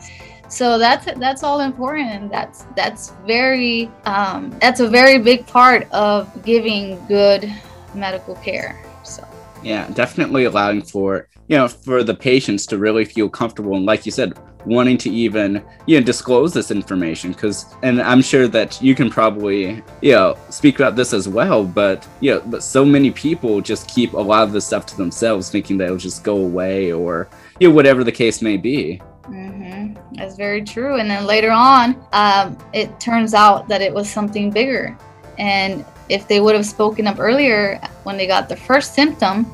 So 0.48 0.78
that's 0.78 1.06
that's 1.18 1.42
all 1.42 1.60
important, 1.60 2.08
and 2.08 2.30
that's 2.30 2.64
that's 2.74 3.12
very 3.26 3.90
um, 4.04 4.50
that's 4.60 4.80
a 4.80 4.88
very 4.88 5.18
big 5.18 5.46
part 5.46 5.90
of 5.92 6.42
giving 6.44 7.02
good 7.06 7.52
medical 7.94 8.34
care. 8.36 8.82
Yeah, 9.62 9.88
definitely 9.90 10.44
allowing 10.44 10.82
for 10.82 11.28
you 11.48 11.56
know 11.56 11.68
for 11.68 12.04
the 12.04 12.14
patients 12.14 12.66
to 12.66 12.78
really 12.78 13.04
feel 13.04 13.28
comfortable, 13.28 13.76
and 13.76 13.86
like 13.86 14.06
you 14.06 14.12
said, 14.12 14.38
wanting 14.66 14.98
to 14.98 15.10
even 15.10 15.64
you 15.86 15.98
know 15.98 16.04
disclose 16.04 16.52
this 16.52 16.70
information 16.70 17.32
because 17.32 17.74
and 17.82 18.00
i'm 18.02 18.20
sure 18.20 18.48
that 18.48 18.80
you 18.82 18.94
can 18.94 19.08
probably 19.08 19.82
you 20.02 20.12
know 20.12 20.36
speak 20.50 20.74
about 20.76 20.96
this 20.96 21.12
as 21.12 21.28
well 21.28 21.64
but 21.64 22.06
you 22.20 22.34
know 22.34 22.42
but 22.46 22.62
so 22.62 22.84
many 22.84 23.10
people 23.10 23.60
just 23.60 23.88
keep 23.88 24.12
a 24.12 24.16
lot 24.20 24.42
of 24.42 24.52
this 24.52 24.66
stuff 24.66 24.84
to 24.84 24.96
themselves 24.96 25.48
thinking 25.50 25.78
that 25.78 25.84
it'll 25.84 25.96
just 25.96 26.24
go 26.24 26.36
away 26.38 26.92
or 26.92 27.28
you 27.60 27.68
know 27.68 27.74
whatever 27.74 28.02
the 28.02 28.12
case 28.12 28.42
may 28.42 28.56
be 28.56 29.00
mm-hmm. 29.22 29.94
that's 30.14 30.36
very 30.36 30.62
true 30.62 30.96
and 30.96 31.08
then 31.08 31.24
later 31.24 31.50
on 31.50 32.04
um, 32.12 32.58
it 32.72 32.98
turns 33.00 33.34
out 33.34 33.68
that 33.68 33.80
it 33.80 33.92
was 33.92 34.10
something 34.10 34.50
bigger 34.50 34.98
and 35.38 35.84
if 36.08 36.26
they 36.28 36.40
would 36.40 36.54
have 36.54 36.66
spoken 36.66 37.06
up 37.06 37.18
earlier 37.18 37.80
when 38.04 38.16
they 38.16 38.26
got 38.26 38.48
the 38.48 38.56
first 38.56 38.94
symptom 38.94 39.46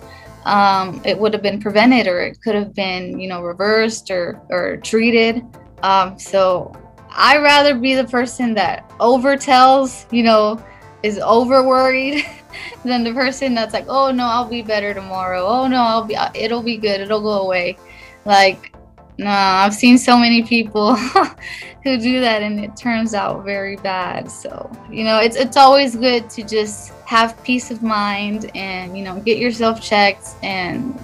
um, 0.44 1.00
it 1.04 1.18
would 1.18 1.32
have 1.32 1.42
been 1.42 1.60
prevented 1.60 2.06
or 2.06 2.20
it 2.20 2.40
could 2.42 2.54
have 2.54 2.74
been, 2.74 3.18
you 3.18 3.28
know, 3.28 3.42
reversed 3.42 4.10
or, 4.10 4.40
or 4.50 4.76
treated. 4.78 5.42
Um, 5.82 6.18
so 6.18 6.72
I 7.10 7.38
rather 7.38 7.74
be 7.74 7.94
the 7.94 8.04
person 8.04 8.54
that 8.54 8.88
overtells, 9.00 10.10
you 10.12 10.22
know, 10.22 10.62
is 11.02 11.18
over 11.18 11.66
worried 11.66 12.26
than 12.84 13.04
the 13.04 13.12
person 13.12 13.54
that's 13.54 13.72
like, 13.72 13.86
oh 13.88 14.10
no, 14.10 14.24
I'll 14.24 14.48
be 14.48 14.62
better 14.62 14.92
tomorrow. 14.92 15.44
Oh 15.44 15.66
no, 15.66 15.82
I'll 15.82 16.04
be, 16.04 16.16
it'll 16.34 16.62
be 16.62 16.76
good. 16.76 17.00
It'll 17.00 17.22
go 17.22 17.42
away. 17.42 17.78
Like 18.24 18.73
no, 19.18 19.30
I've 19.30 19.74
seen 19.74 19.96
so 19.96 20.18
many 20.18 20.42
people 20.42 20.94
who 21.84 21.98
do 21.98 22.20
that 22.20 22.42
and 22.42 22.58
it 22.58 22.76
turns 22.76 23.14
out 23.14 23.44
very 23.44 23.76
bad. 23.76 24.30
So, 24.30 24.70
you 24.90 25.04
know, 25.04 25.18
it's 25.18 25.36
it's 25.36 25.56
always 25.56 25.94
good 25.94 26.28
to 26.30 26.42
just 26.42 26.92
have 27.06 27.42
peace 27.44 27.70
of 27.70 27.82
mind 27.82 28.50
and, 28.56 28.96
you 28.96 29.04
know, 29.04 29.20
get 29.20 29.38
yourself 29.38 29.80
checked 29.80 30.28
and 30.42 30.98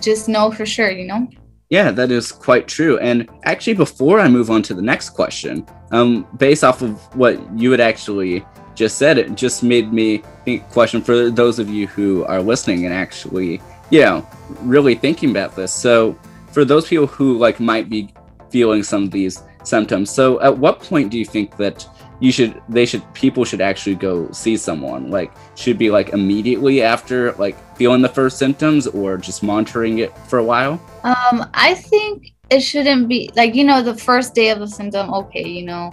just 0.00 0.28
know 0.28 0.50
for 0.50 0.64
sure, 0.64 0.90
you 0.90 1.06
know? 1.06 1.28
Yeah, 1.68 1.92
that 1.92 2.10
is 2.10 2.32
quite 2.32 2.66
true. 2.66 2.98
And 2.98 3.28
actually, 3.44 3.74
before 3.74 4.18
I 4.18 4.28
move 4.28 4.50
on 4.50 4.62
to 4.62 4.74
the 4.74 4.82
next 4.82 5.10
question, 5.10 5.66
um, 5.92 6.26
based 6.36 6.64
off 6.64 6.82
of 6.82 6.98
what 7.14 7.38
you 7.56 7.70
had 7.70 7.80
actually 7.80 8.44
just 8.74 8.98
said, 8.98 9.18
it 9.18 9.36
just 9.36 9.62
made 9.62 9.92
me 9.92 10.22
think 10.44 10.68
question 10.70 11.02
for 11.02 11.30
those 11.30 11.58
of 11.58 11.68
you 11.68 11.86
who 11.86 12.24
are 12.24 12.42
listening 12.42 12.86
and 12.86 12.94
actually, 12.94 13.60
you 13.90 14.00
know, 14.00 14.26
really 14.62 14.94
thinking 14.94 15.30
about 15.30 15.54
this. 15.54 15.72
So, 15.72 16.18
for 16.52 16.64
those 16.64 16.88
people 16.88 17.06
who 17.06 17.38
like 17.38 17.60
might 17.60 17.88
be 17.88 18.12
feeling 18.50 18.82
some 18.82 19.04
of 19.04 19.10
these 19.10 19.42
symptoms. 19.64 20.10
So 20.10 20.40
at 20.40 20.56
what 20.56 20.80
point 20.80 21.10
do 21.10 21.18
you 21.18 21.24
think 21.24 21.56
that 21.56 21.86
you 22.20 22.30
should 22.30 22.60
they 22.68 22.84
should 22.84 23.02
people 23.14 23.44
should 23.44 23.60
actually 23.60 23.96
go 23.96 24.30
see 24.30 24.56
someone? 24.56 25.10
Like 25.10 25.32
should 25.54 25.78
be 25.78 25.90
like 25.90 26.10
immediately 26.10 26.82
after 26.82 27.32
like 27.32 27.56
feeling 27.76 28.02
the 28.02 28.08
first 28.08 28.38
symptoms 28.38 28.86
or 28.86 29.16
just 29.16 29.42
monitoring 29.42 29.98
it 29.98 30.16
for 30.28 30.38
a 30.38 30.44
while? 30.44 30.74
Um 31.04 31.48
i 31.54 31.74
think 31.74 32.32
it 32.50 32.60
shouldn't 32.60 33.08
be 33.08 33.30
like 33.36 33.54
you 33.54 33.64
know 33.64 33.82
the 33.82 33.96
first 33.96 34.34
day 34.34 34.50
of 34.50 34.58
the 34.58 34.68
symptom 34.68 35.12
okay 35.14 35.46
you 35.46 35.64
know. 35.64 35.92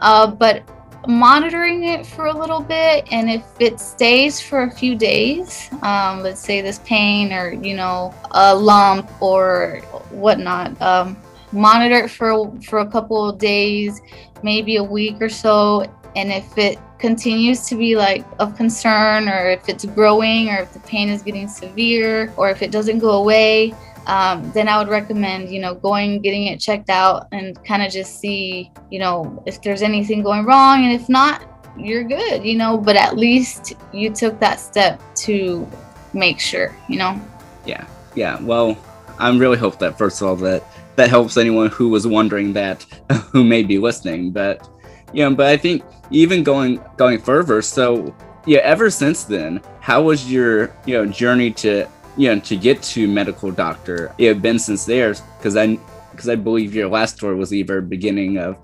Uh 0.00 0.26
but 0.26 0.62
monitoring 1.06 1.84
it 1.84 2.04
for 2.04 2.26
a 2.26 2.36
little 2.36 2.60
bit 2.60 3.06
and 3.12 3.30
if 3.30 3.44
it 3.60 3.78
stays 3.78 4.40
for 4.40 4.64
a 4.64 4.70
few 4.70 4.96
days 4.96 5.68
um, 5.82 6.20
let's 6.20 6.40
say 6.40 6.60
this 6.60 6.80
pain 6.80 7.32
or 7.32 7.52
you 7.52 7.76
know 7.76 8.12
a 8.32 8.54
lump 8.54 9.10
or 9.22 9.80
whatnot 10.10 10.80
um, 10.80 11.16
monitor 11.52 12.04
it 12.04 12.10
for 12.10 12.52
for 12.62 12.80
a 12.80 12.86
couple 12.86 13.28
of 13.28 13.38
days 13.38 14.00
maybe 14.42 14.76
a 14.76 14.84
week 14.84 15.20
or 15.20 15.28
so 15.28 15.82
and 16.16 16.32
if 16.32 16.56
it 16.56 16.78
continues 16.98 17.66
to 17.66 17.76
be 17.76 17.94
like 17.94 18.24
of 18.38 18.56
concern 18.56 19.28
or 19.28 19.50
if 19.50 19.68
it's 19.68 19.84
growing 19.84 20.48
or 20.48 20.58
if 20.62 20.72
the 20.72 20.80
pain 20.80 21.08
is 21.08 21.22
getting 21.22 21.46
severe 21.46 22.32
or 22.36 22.48
if 22.50 22.62
it 22.62 22.70
doesn't 22.70 22.98
go 22.98 23.10
away 23.10 23.74
um, 24.06 24.50
then 24.52 24.68
I 24.68 24.78
would 24.78 24.88
recommend, 24.88 25.50
you 25.50 25.60
know, 25.60 25.74
going, 25.74 26.20
getting 26.20 26.46
it 26.46 26.60
checked 26.60 26.90
out 26.90 27.26
and 27.32 27.62
kind 27.64 27.82
of 27.82 27.90
just 27.90 28.20
see, 28.20 28.70
you 28.90 29.00
know, 29.00 29.42
if 29.46 29.60
there's 29.62 29.82
anything 29.82 30.22
going 30.22 30.44
wrong. 30.44 30.84
And 30.84 30.92
if 30.92 31.08
not, 31.08 31.42
you're 31.76 32.04
good, 32.04 32.44
you 32.44 32.56
know, 32.56 32.78
but 32.78 32.96
at 32.96 33.16
least 33.16 33.74
you 33.92 34.10
took 34.10 34.38
that 34.40 34.60
step 34.60 35.02
to 35.16 35.68
make 36.12 36.38
sure, 36.38 36.74
you 36.88 36.98
know? 36.98 37.20
Yeah. 37.66 37.84
Yeah. 38.14 38.40
Well, 38.40 38.78
I'm 39.18 39.38
really 39.38 39.56
hope 39.56 39.78
that, 39.78 39.98
first 39.98 40.20
of 40.20 40.28
all, 40.28 40.36
that 40.36 40.64
that 40.96 41.10
helps 41.10 41.36
anyone 41.36 41.68
who 41.68 41.88
was 41.88 42.06
wondering 42.06 42.52
that, 42.54 42.82
who 43.30 43.44
may 43.44 43.62
be 43.62 43.78
listening. 43.78 44.30
But, 44.30 44.68
you 45.12 45.28
know, 45.28 45.34
but 45.34 45.46
I 45.46 45.56
think 45.56 45.84
even 46.10 46.42
going, 46.42 46.80
going 46.96 47.20
further, 47.20 47.60
so 47.60 48.14
yeah, 48.46 48.60
ever 48.60 48.90
since 48.90 49.24
then, 49.24 49.60
how 49.80 50.02
was 50.02 50.30
your, 50.30 50.74
you 50.86 50.94
know, 50.94 51.06
journey 51.06 51.50
to 51.52 51.86
you 52.16 52.34
know 52.34 52.40
to 52.40 52.56
get 52.56 52.82
to 52.82 53.06
medical 53.06 53.50
doctor 53.50 54.10
had 54.18 54.40
been 54.40 54.58
since 54.58 54.86
there 54.86 55.14
because 55.36 55.54
i 55.54 55.78
because 56.12 56.30
i 56.30 56.34
believe 56.34 56.74
your 56.74 56.88
last 56.88 57.18
tour 57.18 57.36
was 57.36 57.52
either 57.52 57.82
beginning 57.82 58.38
of 58.38 58.56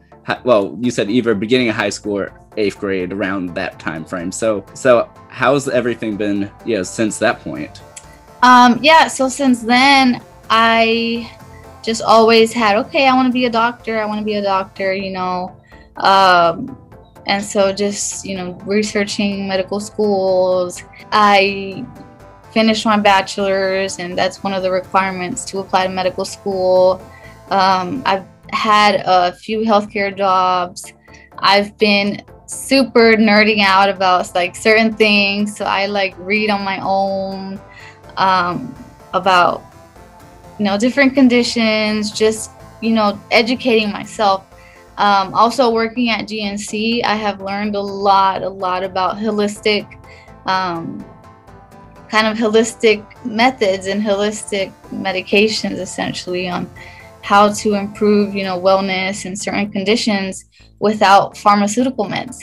well 0.42 0.74
you 0.80 0.90
said 0.90 1.10
either 1.10 1.34
beginning 1.34 1.68
of 1.68 1.74
high 1.74 1.90
school 1.90 2.16
or 2.16 2.32
eighth 2.56 2.78
grade 2.78 3.12
around 3.12 3.54
that 3.54 3.78
time 3.78 4.04
frame. 4.04 4.32
So 4.32 4.64
so 4.74 5.08
how's 5.28 5.68
everything 5.68 6.16
been 6.16 6.50
you 6.64 6.76
know 6.76 6.82
since 6.82 7.18
that 7.18 7.40
point? 7.40 7.82
Um, 8.42 8.78
yeah, 8.82 9.06
so 9.06 9.28
since 9.28 9.62
then 9.62 10.22
I 10.50 11.30
just 11.82 12.02
always 12.02 12.52
had 12.52 12.76
okay, 12.76 13.08
I 13.08 13.14
want 13.14 13.26
to 13.26 13.32
be 13.32 13.46
a 13.46 13.50
doctor. 13.50 14.00
I 14.00 14.04
want 14.04 14.20
to 14.20 14.24
be 14.24 14.34
a 14.34 14.42
doctor. 14.42 14.92
You 14.92 15.12
know. 15.12 15.56
Um, 15.96 16.76
and 17.26 17.44
so 17.44 17.72
just 17.72 18.24
you 18.24 18.36
know 18.36 18.52
researching 18.64 19.46
medical 19.46 19.80
schools 19.80 20.82
i 21.12 21.84
finished 22.52 22.84
my 22.84 22.98
bachelor's 22.98 23.98
and 23.98 24.16
that's 24.18 24.42
one 24.42 24.52
of 24.52 24.62
the 24.62 24.70
requirements 24.70 25.44
to 25.44 25.58
apply 25.58 25.86
to 25.86 25.92
medical 25.92 26.24
school 26.24 27.00
um, 27.50 28.02
i've 28.06 28.26
had 28.50 29.02
a 29.06 29.32
few 29.32 29.60
healthcare 29.60 30.14
jobs 30.16 30.92
i've 31.38 31.76
been 31.78 32.22
super 32.46 33.14
nerding 33.14 33.60
out 33.62 33.88
about 33.88 34.34
like 34.34 34.54
certain 34.54 34.92
things 34.94 35.56
so 35.56 35.64
i 35.64 35.86
like 35.86 36.14
read 36.18 36.50
on 36.50 36.62
my 36.62 36.78
own 36.82 37.60
um, 38.16 38.74
about 39.14 39.71
you 40.62 40.68
know 40.68 40.78
different 40.78 41.12
conditions 41.14 42.12
just 42.12 42.52
you 42.80 42.92
know 42.92 43.18
educating 43.32 43.90
myself 43.90 44.46
um, 44.98 45.32
also, 45.34 45.70
working 45.70 46.10
at 46.10 46.28
GNC, 46.28 47.02
I 47.04 47.14
have 47.14 47.40
learned 47.40 47.74
a 47.74 47.80
lot, 47.80 48.42
a 48.42 48.48
lot 48.48 48.84
about 48.84 49.16
holistic, 49.16 49.98
um, 50.46 51.04
kind 52.08 52.26
of 52.26 52.36
holistic 52.36 53.02
methods 53.24 53.86
and 53.86 54.02
holistic 54.02 54.72
medications, 54.90 55.78
essentially, 55.78 56.48
on 56.48 56.70
how 57.22 57.52
to 57.54 57.74
improve, 57.74 58.34
you 58.34 58.44
know, 58.44 58.60
wellness 58.60 59.24
in 59.24 59.34
certain 59.34 59.72
conditions 59.72 60.44
without 60.78 61.36
pharmaceutical 61.38 62.04
meds. 62.04 62.36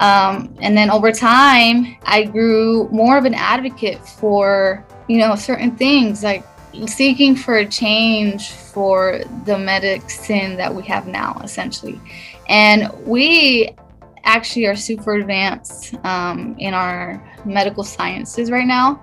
Um, 0.00 0.54
and 0.60 0.76
then 0.76 0.90
over 0.90 1.12
time, 1.12 1.96
I 2.02 2.24
grew 2.24 2.88
more 2.90 3.16
of 3.16 3.24
an 3.24 3.34
advocate 3.34 4.04
for, 4.06 4.84
you 5.08 5.18
know, 5.18 5.36
certain 5.36 5.76
things 5.76 6.24
like 6.24 6.44
seeking 6.86 7.36
for 7.36 7.58
a 7.58 7.66
change 7.66 8.50
for 8.50 9.20
the 9.44 9.58
medicine 9.58 10.56
that 10.56 10.74
we 10.74 10.82
have 10.84 11.06
now, 11.06 11.40
essentially. 11.44 12.00
And 12.48 12.90
we 13.06 13.76
actually 14.24 14.66
are 14.66 14.76
super 14.76 15.14
advanced 15.14 15.94
um, 16.04 16.56
in 16.58 16.74
our 16.74 17.22
medical 17.44 17.84
sciences 17.84 18.50
right 18.50 18.66
now. 18.66 19.02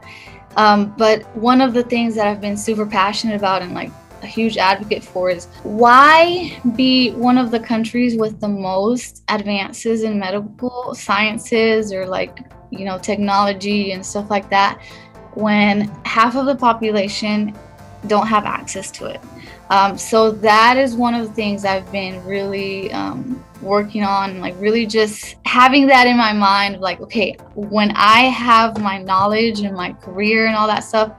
Um, 0.56 0.94
but 0.98 1.24
one 1.36 1.62
of 1.62 1.74
the 1.74 1.84
things 1.84 2.16
that 2.16 2.28
I've 2.28 2.42
been 2.42 2.58
super 2.58 2.86
passionate 2.86 3.36
about 3.36 3.62
and 3.62 3.74
like 3.74 3.92
a 4.22 4.28
huge 4.28 4.58
advocate 4.58 5.04
for 5.04 5.30
is 5.30 5.46
why 5.64 6.60
be 6.76 7.12
one 7.12 7.38
of 7.38 7.52
the 7.52 7.60
countries 7.60 8.18
with 8.18 8.40
the 8.42 8.48
most 8.48 9.24
advances 9.30 10.04
in 10.04 10.20
medical 10.20 10.94
sciences 10.94 11.94
or 11.94 12.06
like, 12.06 12.40
you 12.72 12.84
know, 12.84 12.98
technology 12.98 13.92
and 13.94 14.06
stuff 14.06 14.30
like 14.30 14.50
that 14.50 14.82
when 15.34 15.82
half 16.06 16.36
of 16.36 16.46
the 16.46 16.56
population 16.56 17.56
don't 18.08 18.28
have 18.28 18.46
access 18.46 18.92
to 18.92 19.06
it. 19.06 19.22
Um, 19.70 19.98
so 19.98 20.32
that 20.32 20.78
is 20.78 20.96
one 20.96 21.14
of 21.14 21.28
the 21.28 21.34
things 21.34 21.64
I've 21.64 21.90
been 21.92 22.24
really 22.26 22.92
um, 22.92 23.44
working 23.62 24.04
on, 24.04 24.40
like 24.40 24.56
really 24.58 24.86
just 24.86 25.36
having 25.46 25.86
that 25.88 26.08
in 26.08 26.18
my 26.18 26.34
mind. 26.34 26.82
Like, 26.82 27.02
okay, 27.02 27.38
when 27.54 27.92
I 27.92 28.22
have 28.22 28.82
my 28.82 28.98
knowledge 28.98 29.60
and 29.60 29.76
my 29.76 29.94
career 29.94 30.48
and 30.48 30.56
all 30.56 30.66
that 30.68 30.84
stuff, 30.84 31.16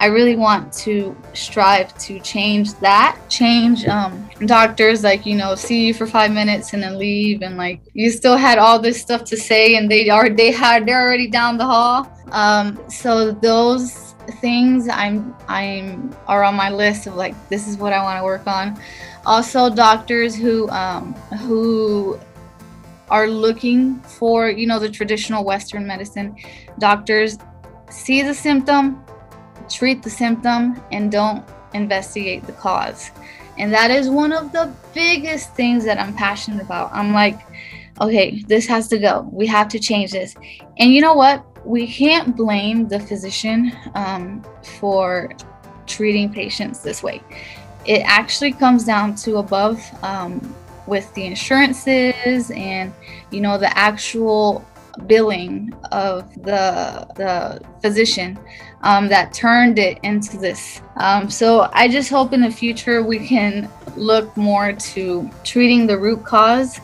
I 0.00 0.06
really 0.06 0.34
want 0.34 0.72
to 0.78 1.16
strive 1.32 1.96
to 1.98 2.18
change 2.18 2.74
that, 2.80 3.20
change 3.28 3.86
um, 3.86 4.28
doctors, 4.46 5.04
like, 5.04 5.24
you 5.24 5.36
know, 5.36 5.54
see 5.54 5.86
you 5.86 5.94
for 5.94 6.08
five 6.08 6.32
minutes 6.32 6.72
and 6.72 6.82
then 6.82 6.98
leave. 6.98 7.42
And 7.42 7.56
like, 7.56 7.82
you 7.92 8.10
still 8.10 8.36
had 8.36 8.58
all 8.58 8.80
this 8.80 9.00
stuff 9.00 9.22
to 9.26 9.36
say 9.36 9.76
and 9.76 9.88
they 9.88 10.10
are, 10.10 10.28
they 10.28 10.50
had, 10.50 10.86
they're 10.86 11.00
already 11.00 11.28
down 11.28 11.56
the 11.56 11.66
hall. 11.66 12.11
Um, 12.32 12.82
so 12.88 13.30
those 13.30 14.14
things 14.40 14.88
I'm 14.88 15.34
I'm 15.48 16.14
are 16.26 16.42
on 16.42 16.54
my 16.54 16.70
list 16.70 17.06
of 17.06 17.14
like 17.14 17.34
this 17.48 17.68
is 17.68 17.76
what 17.76 17.92
I 17.92 18.02
want 18.02 18.18
to 18.18 18.24
work 18.24 18.46
on. 18.46 18.80
Also, 19.24 19.70
doctors 19.70 20.34
who 20.34 20.68
um, 20.70 21.12
who 21.40 22.18
are 23.10 23.28
looking 23.28 24.00
for 24.00 24.48
you 24.48 24.66
know 24.66 24.78
the 24.78 24.90
traditional 24.90 25.44
Western 25.44 25.86
medicine. 25.86 26.34
Doctors 26.78 27.38
see 27.90 28.22
the 28.22 28.34
symptom, 28.34 29.04
treat 29.68 30.02
the 30.02 30.10
symptom, 30.10 30.82
and 30.90 31.12
don't 31.12 31.44
investigate 31.74 32.46
the 32.46 32.52
cause. 32.52 33.10
And 33.58 33.72
that 33.74 33.90
is 33.90 34.08
one 34.08 34.32
of 34.32 34.52
the 34.52 34.72
biggest 34.94 35.54
things 35.54 35.84
that 35.84 36.00
I'm 36.00 36.14
passionate 36.14 36.62
about. 36.62 36.90
I'm 36.92 37.12
like, 37.12 37.38
okay, 38.00 38.42
this 38.46 38.66
has 38.66 38.88
to 38.88 38.98
go. 38.98 39.28
We 39.30 39.46
have 39.48 39.68
to 39.68 39.78
change 39.78 40.12
this. 40.12 40.34
And 40.78 40.92
you 40.92 41.02
know 41.02 41.12
what? 41.12 41.44
We 41.64 41.86
can't 41.86 42.36
blame 42.36 42.88
the 42.88 42.98
physician 42.98 43.72
um, 43.94 44.44
for 44.78 45.32
treating 45.86 46.32
patients 46.32 46.80
this 46.80 47.02
way. 47.02 47.20
It 47.84 48.02
actually 48.04 48.52
comes 48.52 48.84
down 48.84 49.14
to 49.16 49.38
above 49.38 49.82
um, 50.02 50.54
with 50.86 51.12
the 51.14 51.24
insurances 51.24 52.50
and 52.50 52.92
you 53.30 53.40
know 53.40 53.58
the 53.58 53.76
actual 53.76 54.64
billing 55.06 55.72
of 55.90 56.32
the 56.42 57.06
the 57.16 57.60
physician 57.80 58.38
um, 58.82 59.08
that 59.08 59.32
turned 59.32 59.78
it 59.78 59.98
into 60.02 60.36
this. 60.36 60.82
Um, 60.96 61.30
so 61.30 61.70
I 61.72 61.88
just 61.88 62.10
hope 62.10 62.32
in 62.32 62.40
the 62.40 62.50
future 62.50 63.02
we 63.02 63.18
can 63.26 63.70
look 63.96 64.36
more 64.36 64.72
to 64.72 65.30
treating 65.44 65.86
the 65.86 65.98
root 65.98 66.24
cause 66.24 66.80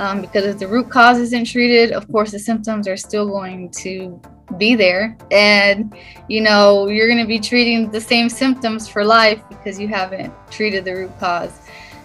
um, 0.00 0.22
because 0.22 0.46
if 0.46 0.58
the 0.58 0.66
root 0.66 0.88
cause 0.88 1.18
isn't 1.18 1.44
treated, 1.44 1.92
of 1.92 2.10
course, 2.10 2.30
the 2.30 2.38
symptoms 2.38 2.88
are 2.88 2.96
still 2.96 3.28
going 3.28 3.70
to 3.72 4.20
be 4.56 4.74
there. 4.74 5.16
And, 5.30 5.94
you 6.26 6.40
know, 6.40 6.88
you're 6.88 7.06
going 7.06 7.20
to 7.20 7.28
be 7.28 7.38
treating 7.38 7.90
the 7.90 8.00
same 8.00 8.30
symptoms 8.30 8.88
for 8.88 9.04
life 9.04 9.42
because 9.50 9.78
you 9.78 9.88
haven't 9.88 10.32
treated 10.50 10.86
the 10.86 10.94
root 10.94 11.18
cause. 11.20 11.52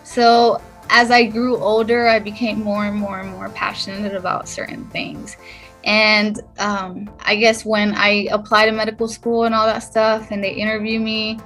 So, 0.03 0.61
as 0.89 1.09
I 1.09 1.23
grew 1.23 1.55
older, 1.57 2.05
I 2.07 2.19
became 2.19 2.61
more 2.61 2.85
and 2.85 2.97
more 2.97 3.21
and 3.21 3.31
more 3.31 3.47
passionate 3.49 4.13
about 4.13 4.49
certain 4.49 4.85
things. 4.89 5.37
And 5.85 6.41
um, 6.59 7.09
I 7.23 7.37
guess 7.37 7.63
when 7.63 7.95
I 7.95 8.27
apply 8.29 8.65
to 8.65 8.71
medical 8.73 9.07
school 9.07 9.45
and 9.45 9.55
all 9.55 9.65
that 9.65 9.79
stuff, 9.79 10.31
and 10.31 10.43
they 10.43 10.51
interview 10.51 10.99
me, 10.99 11.39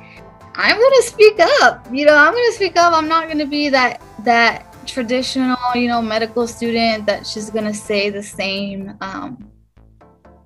I'm 0.56 0.78
gonna 0.78 1.04
speak 1.04 1.40
up. 1.62 1.88
You 1.92 2.06
know, 2.06 2.16
I'm 2.16 2.34
gonna 2.34 2.52
speak 2.54 2.76
up. 2.76 2.94
I'm 2.94 3.08
not 3.08 3.30
gonna 3.30 3.46
be 3.46 3.70
that 3.70 4.02
that 4.26 4.69
traditional, 4.90 5.58
you 5.76 5.88
know, 5.88 6.02
medical 6.02 6.48
student 6.48 7.06
that 7.06 7.26
she's 7.26 7.50
gonna 7.50 7.74
say 7.74 8.10
the 8.10 8.24
same, 8.24 8.98
um, 9.02 9.50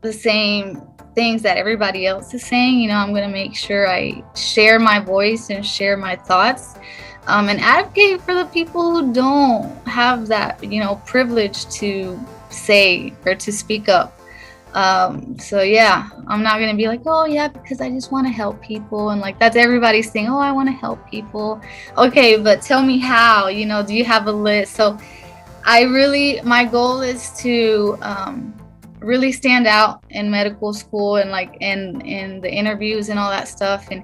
the 0.02 0.14
same 0.14 0.82
things 1.16 1.42
that 1.42 1.58
everybody 1.58 2.06
else 2.06 2.34
is 2.34 2.46
saying. 2.46 2.80
You 2.80 2.90
know, 2.90 2.96
I'm 2.96 3.14
gonna 3.14 3.30
make 3.30 3.56
sure 3.56 3.88
I 3.90 4.24
share 4.36 4.80
my 4.80 5.00
voice 5.00 5.50
and 5.50 5.66
share 5.66 5.98
my 5.98 6.16
thoughts, 6.16 6.76
um, 7.28 7.50
and 7.50 7.60
advocate 7.60 8.22
for 8.22 8.34
the 8.34 8.46
people 8.46 8.92
who 8.92 9.14
don't 9.14 9.72
have 9.88 10.28
that, 10.28 10.64
you 10.64 10.80
know, 10.80 11.02
privilege 11.06 11.70
to 11.80 12.20
say 12.50 13.14
or 13.26 13.36
to 13.36 13.52
speak 13.52 13.90
up. 13.90 14.20
Um, 14.74 15.38
so 15.38 15.62
yeah, 15.62 16.10
I'm 16.28 16.42
not 16.42 16.60
gonna 16.60 16.76
be 16.76 16.88
like, 16.88 17.02
oh 17.06 17.26
yeah, 17.26 17.48
because 17.48 17.80
I 17.80 17.90
just 17.92 18.12
want 18.12 18.26
to 18.26 18.34
help 18.34 18.62
people, 18.62 19.10
and 19.10 19.22
like 19.22 19.38
that's 19.40 19.56
everybody's 19.56 20.10
thing. 20.10 20.28
Oh, 20.28 20.40
I 20.40 20.52
want 20.52 20.68
to 20.68 20.74
help 20.74 21.08
people. 21.10 21.62
Okay, 21.98 22.38
but 22.38 22.62
tell 22.62 22.82
me 22.82 22.98
how. 22.98 23.48
You 23.48 23.66
know, 23.68 23.86
do 23.86 23.94
you 23.94 24.04
have 24.04 24.28
a 24.28 24.32
list? 24.32 24.76
So, 24.76 24.98
I 25.64 25.84
really, 25.84 26.42
my 26.42 26.66
goal 26.66 27.02
is 27.02 27.32
to 27.42 27.98
um, 28.02 28.54
really 29.00 29.32
stand 29.32 29.68
out 29.68 30.04
in 30.10 30.32
medical 30.32 30.74
school 30.74 31.18
and 31.18 31.30
like 31.30 31.56
in 31.62 32.02
in 32.02 32.42
the 32.42 32.52
interviews 32.52 33.10
and 33.10 33.20
all 33.20 33.30
that 33.30 33.48
stuff, 33.48 33.90
and 33.92 34.04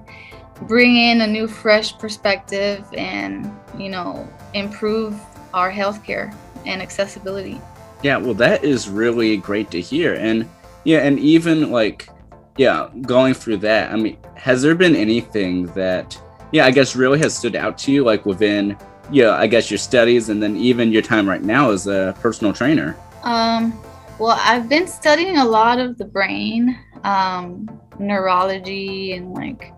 bring 0.68 0.94
in 0.94 1.22
a 1.22 1.26
new, 1.26 1.48
fresh 1.48 1.98
perspective, 1.98 2.86
and 2.96 3.52
you 3.76 3.88
know, 3.88 4.28
improve 4.54 5.20
our 5.52 5.72
healthcare 5.72 6.32
and 6.64 6.80
accessibility. 6.80 7.60
Yeah, 8.04 8.18
well, 8.18 8.34
that 8.34 8.62
is 8.62 8.88
really 8.88 9.36
great 9.36 9.72
to 9.72 9.80
hear, 9.80 10.14
and 10.14 10.48
yeah, 10.84 10.98
and 10.98 11.18
even 11.18 11.70
like, 11.70 12.08
yeah, 12.56 12.88
going 13.02 13.34
through 13.34 13.58
that, 13.58 13.92
I 13.92 13.96
mean, 13.96 14.18
has 14.34 14.62
there 14.62 14.74
been 14.74 14.96
anything 14.96 15.66
that, 15.66 16.20
yeah, 16.52 16.66
I 16.66 16.70
guess 16.70 16.96
really 16.96 17.18
has 17.20 17.36
stood 17.36 17.56
out 17.56 17.78
to 17.78 17.92
you, 17.92 18.04
like 18.04 18.26
within, 18.26 18.76
yeah, 19.10 19.32
I 19.32 19.46
guess 19.46 19.70
your 19.70 19.78
studies 19.78 20.28
and 20.28 20.42
then 20.42 20.56
even 20.56 20.92
your 20.92 21.02
time 21.02 21.28
right 21.28 21.42
now 21.42 21.70
as 21.70 21.86
a 21.86 22.14
personal 22.20 22.52
trainer? 22.52 22.96
Um, 23.22 23.78
well, 24.18 24.38
I've 24.40 24.68
been 24.68 24.86
studying 24.86 25.38
a 25.38 25.44
lot 25.44 25.78
of 25.78 25.98
the 25.98 26.04
brain, 26.04 26.78
um, 27.04 27.80
neurology, 27.98 29.12
and 29.12 29.32
like 29.32 29.72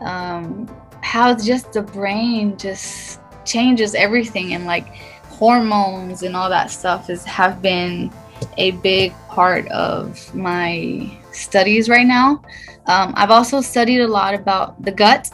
um, 0.00 0.68
how 1.02 1.34
just 1.34 1.72
the 1.72 1.82
brain 1.82 2.56
just 2.56 3.20
changes 3.44 3.94
everything, 3.94 4.54
and 4.54 4.66
like 4.66 4.88
hormones 5.28 6.22
and 6.22 6.36
all 6.36 6.48
that 6.48 6.70
stuff 6.70 7.10
is 7.10 7.24
have 7.24 7.60
been 7.60 8.12
a 8.56 8.72
big 8.72 9.12
part 9.28 9.66
of 9.68 10.34
my 10.34 11.10
studies 11.32 11.88
right 11.88 12.06
now. 12.06 12.42
Um, 12.86 13.14
I've 13.16 13.30
also 13.30 13.60
studied 13.60 14.00
a 14.00 14.08
lot 14.08 14.34
about 14.34 14.82
the 14.82 14.92
gut, 14.92 15.30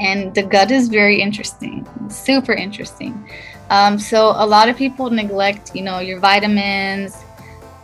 and 0.00 0.34
the 0.34 0.42
gut 0.42 0.70
is 0.70 0.88
very 0.88 1.20
interesting, 1.20 1.86
super 2.10 2.52
interesting. 2.52 3.28
Um, 3.70 3.98
so 3.98 4.32
a 4.36 4.46
lot 4.46 4.68
of 4.68 4.76
people 4.76 5.10
neglect, 5.10 5.74
you 5.74 5.82
know, 5.82 5.98
your 5.98 6.18
vitamins. 6.18 7.16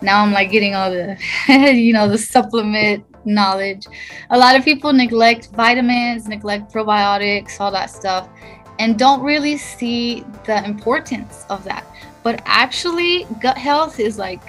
Now 0.00 0.22
I'm 0.22 0.32
like 0.32 0.50
getting 0.50 0.74
all 0.74 0.90
the, 0.90 1.16
you 1.48 1.92
know, 1.92 2.08
the 2.08 2.18
supplement 2.18 3.04
knowledge. 3.24 3.86
A 4.30 4.38
lot 4.38 4.56
of 4.56 4.64
people 4.64 4.92
neglect 4.92 5.50
vitamins, 5.52 6.28
neglect 6.28 6.72
probiotics, 6.72 7.60
all 7.60 7.70
that 7.70 7.90
stuff, 7.90 8.28
and 8.78 8.98
don't 8.98 9.22
really 9.22 9.56
see 9.56 10.24
the 10.44 10.64
importance 10.64 11.44
of 11.50 11.64
that. 11.64 11.84
But 12.22 12.42
actually, 12.44 13.26
gut 13.40 13.58
health 13.58 13.98
is 13.98 14.18
like 14.18 14.42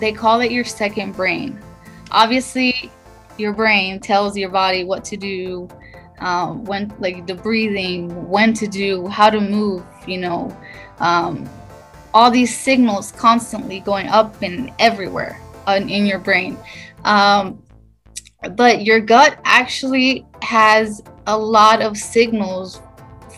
they 0.00 0.12
call 0.12 0.40
it 0.40 0.50
your 0.50 0.64
second 0.64 1.12
brain. 1.12 1.60
Obviously, 2.10 2.90
your 3.36 3.52
brain 3.52 4.00
tells 4.00 4.36
your 4.36 4.48
body 4.48 4.84
what 4.84 5.04
to 5.04 5.16
do, 5.16 5.68
um, 6.20 6.64
when 6.64 6.92
like 6.98 7.26
the 7.26 7.34
breathing, 7.34 8.28
when 8.28 8.52
to 8.54 8.66
do, 8.66 9.06
how 9.08 9.30
to 9.30 9.40
move, 9.40 9.84
you 10.06 10.18
know, 10.18 10.56
um, 10.98 11.48
all 12.14 12.30
these 12.30 12.56
signals 12.56 13.12
constantly 13.12 13.80
going 13.80 14.08
up 14.08 14.40
and 14.42 14.72
everywhere 14.78 15.40
in, 15.68 15.90
in 15.90 16.06
your 16.06 16.18
brain. 16.18 16.56
Um, 17.04 17.62
but 18.52 18.84
your 18.84 19.00
gut 19.00 19.38
actually 19.44 20.26
has 20.42 21.02
a 21.26 21.36
lot 21.36 21.82
of 21.82 21.96
signals 21.96 22.80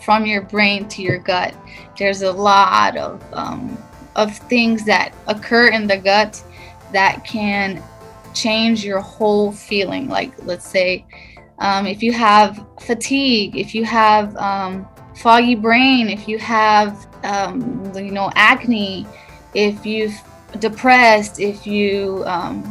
from 0.09 0.25
your 0.25 0.41
brain 0.41 0.87
to 0.87 1.03
your 1.03 1.19
gut. 1.19 1.53
There's 1.95 2.23
a 2.23 2.31
lot 2.31 2.97
of 2.97 3.23
um, 3.31 3.77
of 4.15 4.35
things 4.35 4.83
that 4.85 5.13
occur 5.27 5.67
in 5.67 5.85
the 5.85 5.97
gut 5.97 6.43
that 6.91 7.23
can 7.23 7.83
change 8.33 8.83
your 8.83 9.01
whole 9.01 9.51
feeling. 9.51 10.09
Like, 10.09 10.33
let's 10.45 10.67
say, 10.67 11.05
um, 11.59 11.85
if 11.85 12.01
you 12.01 12.11
have 12.13 12.65
fatigue, 12.81 13.55
if 13.55 13.75
you 13.75 13.85
have 13.85 14.35
um, 14.37 14.87
foggy 15.15 15.53
brain, 15.53 16.09
if 16.09 16.27
you 16.27 16.39
have, 16.39 17.07
um, 17.23 17.91
you 17.95 18.09
know, 18.09 18.31
acne, 18.33 19.05
if 19.53 19.85
you've 19.85 20.19
depressed, 20.57 21.39
if 21.39 21.67
you 21.67 22.23
um, 22.25 22.63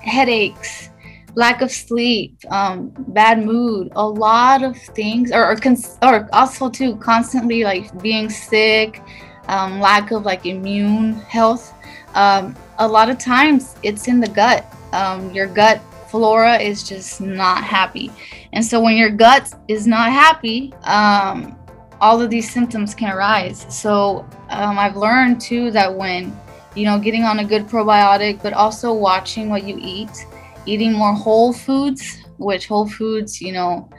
headaches, 0.00 0.88
lack 1.34 1.62
of 1.62 1.70
sleep, 1.70 2.36
um, 2.50 2.92
bad 3.08 3.44
mood, 3.44 3.92
a 3.96 4.06
lot 4.06 4.62
of 4.62 4.76
things, 4.76 5.32
or 5.32 5.50
or, 5.50 5.56
cons- 5.56 5.98
or 6.02 6.28
also 6.32 6.68
too 6.68 6.96
constantly 6.96 7.64
like 7.64 8.00
being 8.02 8.28
sick, 8.28 9.02
um, 9.48 9.80
lack 9.80 10.10
of 10.10 10.24
like 10.24 10.46
immune 10.46 11.14
health. 11.14 11.74
Um, 12.14 12.56
a 12.78 12.86
lot 12.86 13.10
of 13.10 13.18
times 13.18 13.76
it's 13.82 14.08
in 14.08 14.20
the 14.20 14.28
gut. 14.28 14.64
Um, 14.92 15.30
your 15.30 15.46
gut 15.46 15.80
flora 16.10 16.56
is 16.56 16.82
just 16.82 17.20
not 17.20 17.62
happy, 17.62 18.10
and 18.52 18.64
so 18.64 18.80
when 18.80 18.96
your 18.96 19.10
gut 19.10 19.52
is 19.68 19.86
not 19.86 20.10
happy, 20.10 20.72
um, 20.84 21.56
all 22.00 22.20
of 22.20 22.30
these 22.30 22.50
symptoms 22.50 22.94
can 22.94 23.14
arise. 23.14 23.66
So 23.68 24.26
um, 24.48 24.78
I've 24.78 24.96
learned 24.96 25.40
too 25.40 25.70
that 25.70 25.94
when 25.94 26.36
you 26.74 26.84
know 26.84 26.98
getting 26.98 27.24
on 27.24 27.38
a 27.38 27.44
good 27.44 27.66
probiotic, 27.66 28.42
but 28.42 28.52
also 28.52 28.92
watching 28.92 29.48
what 29.48 29.64
you 29.64 29.78
eat 29.80 30.26
eating 30.70 30.92
more 30.92 31.12
whole 31.12 31.52
foods, 31.52 32.22
which 32.38 32.68
whole 32.68 32.88
foods, 32.88 33.40
you 33.40 33.52
know, 33.52 33.90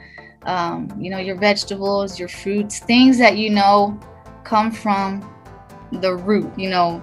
um, 0.46 0.88
you 0.98 1.10
know, 1.10 1.18
your 1.18 1.36
vegetables, 1.36 2.18
your 2.18 2.28
fruits, 2.28 2.78
things 2.80 3.18
that 3.18 3.36
you 3.36 3.50
know 3.50 4.00
come 4.42 4.72
from 4.72 5.28
the 5.92 6.14
root, 6.14 6.50
you 6.56 6.70
know, 6.70 6.98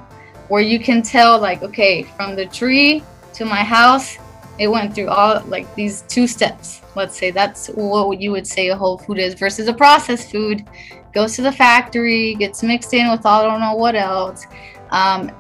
where 0.48 0.62
you 0.62 0.80
can 0.80 1.04
tell, 1.04 1.40
like, 1.40 1.62
okay, 1.62 2.02
from 2.02 2.36
the 2.36 2.48
tree 2.48 3.04
to 3.36 3.46
my 3.46 3.64
house, 3.64 4.18
it 4.58 4.68
went 4.68 4.94
through 4.94 5.08
all 5.08 5.42
like 5.46 5.74
these 5.76 6.02
two 6.08 6.28
steps. 6.28 6.82
Let's 6.96 7.16
say 7.18 7.32
that's 7.32 7.68
what 7.68 8.20
you 8.20 8.32
would 8.32 8.48
say 8.48 8.70
a 8.70 8.76
whole 8.76 8.98
food 8.98 9.20
is 9.20 9.36
versus 9.36 9.68
a 9.68 9.74
processed 9.74 10.32
food. 10.32 10.68
Goes 11.14 11.36
to 11.36 11.44
the 11.44 11.52
factory, 11.52 12.36
gets 12.36 12.62
mixed 12.64 12.94
in 12.94 13.10
with 13.10 13.26
all, 13.26 13.42
I 13.42 13.46
don't 13.46 13.62
know 13.62 13.76
what 13.76 13.96
else. 13.96 14.46
Um, 14.90 15.32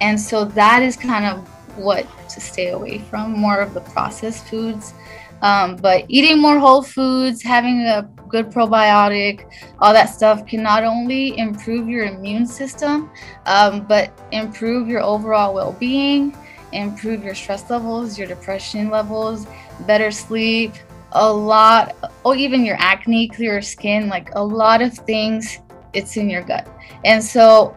and 0.00 0.20
so 0.20 0.44
that 0.44 0.82
is 0.82 0.96
kind 0.96 1.24
of 1.24 1.46
what 1.76 2.06
to 2.36 2.40
stay 2.40 2.68
away 2.68 2.98
from, 2.98 3.32
more 3.32 3.58
of 3.58 3.74
the 3.74 3.80
processed 3.80 4.46
foods. 4.46 4.94
Um, 5.42 5.76
but 5.76 6.04
eating 6.08 6.40
more 6.40 6.58
whole 6.58 6.82
foods, 6.82 7.42
having 7.42 7.80
a 7.80 8.08
good 8.28 8.50
probiotic, 8.50 9.50
all 9.80 9.92
that 9.92 10.06
stuff 10.06 10.46
can 10.46 10.62
not 10.62 10.84
only 10.84 11.36
improve 11.38 11.88
your 11.88 12.04
immune 12.04 12.46
system, 12.46 13.10
um, 13.46 13.84
but 13.86 14.10
improve 14.32 14.88
your 14.88 15.02
overall 15.02 15.52
well 15.52 15.72
being, 15.72 16.36
improve 16.72 17.24
your 17.24 17.34
stress 17.34 17.68
levels, 17.68 18.18
your 18.18 18.28
depression 18.28 18.88
levels, 18.90 19.46
better 19.86 20.10
sleep, 20.10 20.72
a 21.12 21.32
lot, 21.32 21.96
or 22.24 22.36
even 22.36 22.64
your 22.64 22.76
acne, 22.78 23.28
clearer 23.28 23.62
skin, 23.62 24.08
like 24.08 24.30
a 24.34 24.42
lot 24.42 24.80
of 24.80 24.94
things, 24.94 25.58
it's 25.92 26.16
in 26.16 26.30
your 26.30 26.42
gut. 26.42 26.66
And 27.04 27.22
so, 27.22 27.76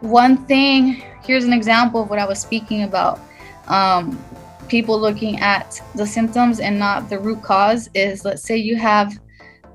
one 0.00 0.44
thing 0.46 1.02
here's 1.24 1.44
an 1.44 1.52
example 1.52 2.02
of 2.02 2.10
what 2.10 2.18
I 2.18 2.26
was 2.26 2.40
speaking 2.40 2.82
about. 2.82 3.20
Um, 3.68 4.22
people 4.68 4.98
looking 4.98 5.38
at 5.40 5.80
the 5.94 6.06
symptoms 6.06 6.60
and 6.60 6.78
not 6.78 7.10
the 7.10 7.18
root 7.18 7.42
cause 7.42 7.88
is 7.94 8.24
let's 8.24 8.42
say 8.42 8.56
you 8.56 8.76
have 8.76 9.18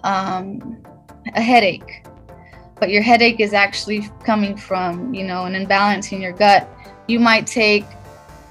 um, 0.04 0.84
a 1.36 1.42
headache, 1.42 2.06
but 2.80 2.90
your 2.90 3.02
headache 3.02 3.40
is 3.40 3.54
actually 3.54 4.10
coming 4.24 4.56
from, 4.56 5.14
you 5.14 5.24
know, 5.24 5.46
an 5.46 5.56
imbalance 5.56 6.12
in 6.12 6.22
your 6.22 6.34
gut. 6.34 6.68
You 7.08 7.20
might 7.20 7.48
take 7.48 7.86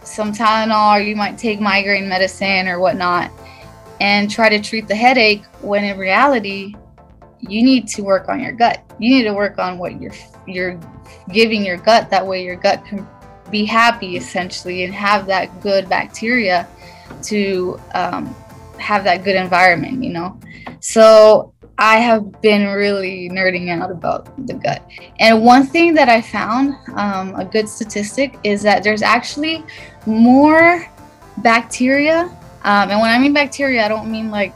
some 0.02 0.32
Tylenol 0.32 0.96
or 0.96 1.00
you 1.00 1.16
might 1.16 1.36
take 1.36 1.60
migraine 1.60 2.08
medicine 2.08 2.68
or 2.68 2.78
whatnot 2.78 3.30
and 4.00 4.30
try 4.30 4.48
to 4.48 4.60
treat 4.60 4.88
the 4.88 4.94
headache 4.94 5.44
when 5.62 5.84
in 5.84 5.98
reality, 5.98 6.74
you 7.40 7.62
need 7.62 7.88
to 7.88 8.02
work 8.02 8.28
on 8.28 8.40
your 8.40 8.52
gut. 8.52 8.82
You 8.98 9.10
need 9.10 9.24
to 9.24 9.32
work 9.32 9.58
on 9.58 9.78
what 9.78 10.00
you're 10.00 10.14
you're 10.46 10.80
giving 11.30 11.64
your 11.64 11.76
gut. 11.76 12.10
That 12.10 12.26
way, 12.26 12.44
your 12.44 12.56
gut 12.56 12.84
can 12.84 13.06
be 13.50 13.64
happy 13.64 14.16
essentially 14.16 14.84
and 14.84 14.94
have 14.94 15.26
that 15.26 15.60
good 15.60 15.88
bacteria 15.88 16.68
to 17.22 17.80
um, 17.94 18.34
have 18.78 19.04
that 19.04 19.24
good 19.24 19.36
environment. 19.36 20.02
You 20.02 20.10
know, 20.10 20.40
so 20.80 21.52
I 21.78 21.98
have 21.98 22.40
been 22.40 22.68
really 22.68 23.28
nerding 23.28 23.68
out 23.70 23.90
about 23.90 24.46
the 24.46 24.54
gut. 24.54 24.82
And 25.18 25.44
one 25.44 25.66
thing 25.66 25.94
that 25.94 26.08
I 26.08 26.22
found, 26.22 26.74
um, 26.94 27.34
a 27.36 27.44
good 27.44 27.68
statistic, 27.68 28.38
is 28.44 28.62
that 28.62 28.82
there's 28.82 29.02
actually 29.02 29.64
more 30.06 30.86
bacteria. 31.38 32.30
Um, 32.64 32.90
and 32.90 33.00
when 33.00 33.10
I 33.10 33.18
mean 33.18 33.32
bacteria, 33.32 33.84
I 33.84 33.88
don't 33.88 34.10
mean 34.10 34.30
like 34.30 34.54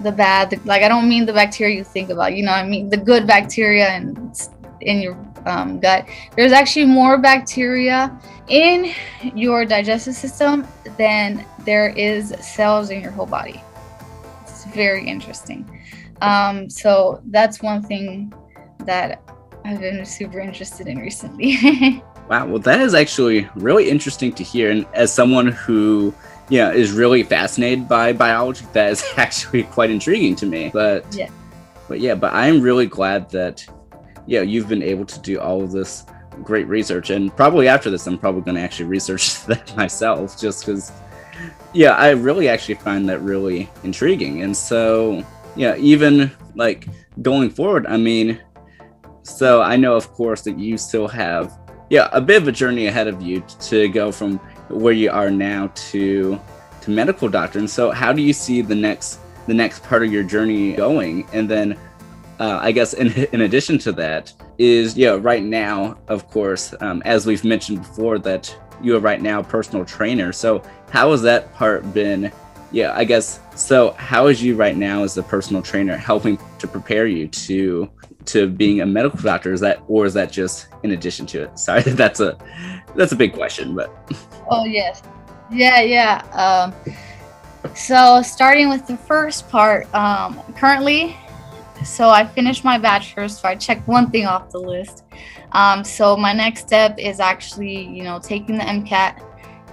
the 0.00 0.10
bad 0.10 0.64
like 0.66 0.82
i 0.82 0.88
don't 0.88 1.08
mean 1.08 1.24
the 1.24 1.32
bacteria 1.32 1.76
you 1.76 1.84
think 1.84 2.10
about 2.10 2.34
you 2.34 2.42
know 2.42 2.52
i 2.52 2.66
mean 2.66 2.90
the 2.90 2.96
good 2.96 3.26
bacteria 3.26 3.88
and 3.88 4.48
in 4.80 5.00
your 5.00 5.14
um, 5.46 5.80
gut. 5.80 6.08
There's 6.36 6.52
actually 6.52 6.86
more 6.86 7.18
bacteria 7.18 8.18
in 8.48 8.92
your 9.34 9.64
digestive 9.64 10.14
system 10.14 10.66
than 10.98 11.44
there 11.60 11.90
is 11.90 12.34
cells 12.40 12.90
in 12.90 13.00
your 13.00 13.10
whole 13.10 13.26
body. 13.26 13.62
It's 14.42 14.64
very 14.66 15.06
interesting. 15.06 15.80
Um, 16.20 16.70
so 16.70 17.20
that's 17.26 17.62
one 17.62 17.82
thing 17.82 18.32
that 18.80 19.22
i've 19.64 19.80
been 19.80 20.04
super 20.04 20.40
interested 20.40 20.86
in 20.88 20.98
recently. 20.98 22.02
Wow 22.28 22.46
well 22.46 22.58
that 22.60 22.80
is 22.80 22.94
actually 22.94 23.46
really 23.54 23.90
interesting 23.90 24.32
to 24.32 24.42
hear. 24.42 24.70
And 24.70 24.86
as 24.94 25.12
someone 25.12 25.48
who 25.48 26.14
yeah, 26.48 26.72
is 26.72 26.92
really 26.92 27.22
fascinated 27.22 27.88
by 27.88 28.12
biology. 28.12 28.66
That 28.72 28.92
is 28.92 29.04
actually 29.16 29.64
quite 29.64 29.90
intriguing 29.90 30.36
to 30.36 30.46
me. 30.46 30.70
But 30.72 31.06
yeah, 31.14 31.30
but 31.88 32.00
yeah, 32.00 32.14
but 32.14 32.32
I'm 32.32 32.60
really 32.60 32.86
glad 32.86 33.30
that 33.30 33.66
yeah 34.26 34.42
you've 34.42 34.68
been 34.68 34.82
able 34.82 35.04
to 35.04 35.18
do 35.20 35.40
all 35.40 35.62
of 35.62 35.72
this 35.72 36.04
great 36.42 36.66
research. 36.66 37.10
And 37.10 37.34
probably 37.34 37.68
after 37.68 37.90
this, 37.90 38.06
I'm 38.06 38.18
probably 38.18 38.42
going 38.42 38.56
to 38.56 38.60
actually 38.60 38.86
research 38.86 39.44
that 39.46 39.76
myself, 39.76 40.38
just 40.38 40.64
because 40.64 40.92
yeah, 41.72 41.90
I 41.90 42.10
really 42.10 42.48
actually 42.48 42.76
find 42.76 43.08
that 43.08 43.20
really 43.20 43.68
intriguing. 43.82 44.42
And 44.42 44.56
so 44.56 45.24
yeah, 45.56 45.76
even 45.76 46.30
like 46.54 46.86
going 47.22 47.50
forward, 47.50 47.86
I 47.86 47.96
mean, 47.96 48.40
so 49.22 49.62
I 49.62 49.76
know 49.76 49.96
of 49.96 50.10
course 50.12 50.42
that 50.42 50.58
you 50.58 50.76
still 50.76 51.08
have 51.08 51.58
yeah 51.90 52.08
a 52.12 52.20
bit 52.20 52.40
of 52.40 52.48
a 52.48 52.52
journey 52.52 52.86
ahead 52.86 53.08
of 53.08 53.22
you 53.22 53.42
to 53.60 53.88
go 53.88 54.12
from 54.12 54.38
where 54.68 54.92
you 54.92 55.10
are 55.10 55.30
now 55.30 55.70
to 55.90 56.40
to 56.82 56.90
medical 56.90 57.28
doctor. 57.28 57.58
And 57.58 57.68
so, 57.68 57.90
how 57.90 58.12
do 58.12 58.22
you 58.22 58.32
see 58.32 58.60
the 58.60 58.74
next 58.74 59.18
the 59.46 59.54
next 59.54 59.82
part 59.82 60.04
of 60.04 60.12
your 60.12 60.22
journey 60.22 60.74
going? 60.74 61.26
And 61.32 61.48
then, 61.48 61.78
uh, 62.40 62.58
I 62.60 62.72
guess 62.72 62.94
in 62.94 63.12
in 63.32 63.42
addition 63.42 63.78
to 63.78 63.92
that 63.92 64.32
is 64.58 64.96
yeah, 64.96 65.18
right 65.20 65.42
now, 65.42 65.98
of 66.08 66.28
course, 66.28 66.74
um, 66.80 67.02
as 67.04 67.26
we've 67.26 67.44
mentioned 67.44 67.78
before, 67.78 68.18
that 68.20 68.56
you 68.82 68.96
are 68.96 69.00
right 69.00 69.22
now 69.22 69.40
a 69.40 69.44
personal 69.44 69.84
trainer. 69.84 70.32
So, 70.32 70.62
how 70.90 71.10
has 71.12 71.22
that 71.22 71.52
part 71.54 71.92
been? 71.94 72.32
Yeah, 72.72 72.92
I 72.94 73.04
guess 73.04 73.40
so. 73.54 73.92
How 73.92 74.26
is 74.26 74.42
you 74.42 74.56
right 74.56 74.76
now 74.76 75.04
as 75.04 75.16
a 75.16 75.22
personal 75.22 75.62
trainer 75.62 75.96
helping 75.96 76.38
to 76.58 76.66
prepare 76.66 77.06
you 77.06 77.28
to 77.28 77.88
to 78.26 78.48
being 78.48 78.80
a 78.80 78.86
medical 78.86 79.20
doctor? 79.20 79.52
Is 79.52 79.60
that 79.60 79.82
or 79.86 80.04
is 80.06 80.14
that 80.14 80.32
just 80.32 80.68
in 80.82 80.90
addition 80.90 81.26
to 81.26 81.44
it? 81.44 81.58
Sorry, 81.58 81.82
that's 81.82 82.20
a 82.20 82.36
that's 82.96 83.12
a 83.12 83.16
big 83.16 83.32
question, 83.32 83.74
but 83.74 83.94
oh 84.50 84.64
yes, 84.64 85.02
yeah, 85.52 85.82
yeah. 85.82 86.22
Um, 86.32 86.94
so 87.74 88.22
starting 88.22 88.68
with 88.68 88.86
the 88.86 88.96
first 88.96 89.48
part, 89.48 89.92
um, 89.94 90.40
currently 90.54 91.16
So 91.84 92.08
I 92.08 92.24
finished 92.26 92.64
my 92.64 92.78
bachelor's, 92.78 93.38
so 93.38 93.48
I 93.48 93.54
checked 93.54 93.86
one 93.86 94.10
thing 94.10 94.26
off 94.26 94.50
the 94.50 94.58
list. 94.58 95.04
Um, 95.52 95.84
so 95.84 96.16
my 96.16 96.32
next 96.32 96.60
step 96.60 96.98
is 96.98 97.20
actually, 97.20 97.86
you 97.86 98.02
know, 98.02 98.18
taking 98.18 98.58
the 98.58 98.64
MCAT, 98.64 99.22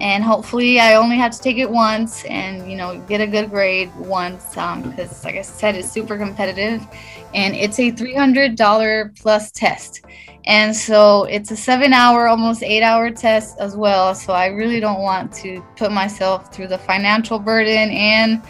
and 0.00 0.24
hopefully 0.24 0.80
I 0.80 0.94
only 0.94 1.16
have 1.16 1.32
to 1.32 1.38
take 1.38 1.58
it 1.58 1.70
once 1.70 2.24
and 2.24 2.68
you 2.68 2.76
know 2.76 2.98
get 3.08 3.20
a 3.20 3.26
good 3.26 3.50
grade 3.50 3.94
once 3.96 4.50
because, 4.50 4.56
um, 4.58 5.24
like 5.24 5.36
I 5.36 5.42
said, 5.42 5.76
it's 5.76 5.90
super 5.90 6.16
competitive, 6.16 6.86
and 7.34 7.54
it's 7.54 7.78
a 7.78 7.92
$300 7.92 9.20
plus 9.20 9.50
test. 9.52 10.02
And 10.44 10.74
so 10.74 11.24
it's 11.24 11.52
a 11.52 11.56
seven 11.56 11.92
hour, 11.92 12.26
almost 12.26 12.64
eight 12.64 12.82
hour 12.82 13.10
test 13.10 13.58
as 13.60 13.76
well. 13.76 14.12
So 14.14 14.32
I 14.32 14.46
really 14.46 14.80
don't 14.80 15.00
want 15.00 15.32
to 15.34 15.64
put 15.76 15.92
myself 15.92 16.52
through 16.52 16.66
the 16.66 16.78
financial 16.78 17.38
burden 17.38 17.90
and 17.90 18.42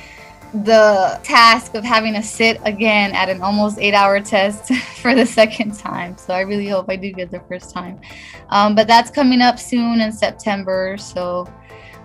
the 0.54 1.18
task 1.22 1.74
of 1.74 1.82
having 1.82 2.12
to 2.12 2.22
sit 2.22 2.60
again 2.64 3.14
at 3.14 3.28
an 3.30 3.40
almost 3.40 3.78
eight 3.78 3.94
hour 3.94 4.20
test 4.20 4.72
for 5.00 5.14
the 5.14 5.24
second 5.24 5.78
time. 5.78 6.16
So 6.18 6.34
I 6.34 6.40
really 6.40 6.68
hope 6.68 6.86
I 6.88 6.96
do 6.96 7.12
good 7.12 7.30
the 7.30 7.40
first 7.40 7.70
time. 7.70 8.00
Um, 8.50 8.74
but 8.74 8.86
that's 8.86 9.10
coming 9.10 9.40
up 9.40 9.58
soon 9.58 10.00
in 10.00 10.12
September. 10.12 10.96
So 10.98 11.48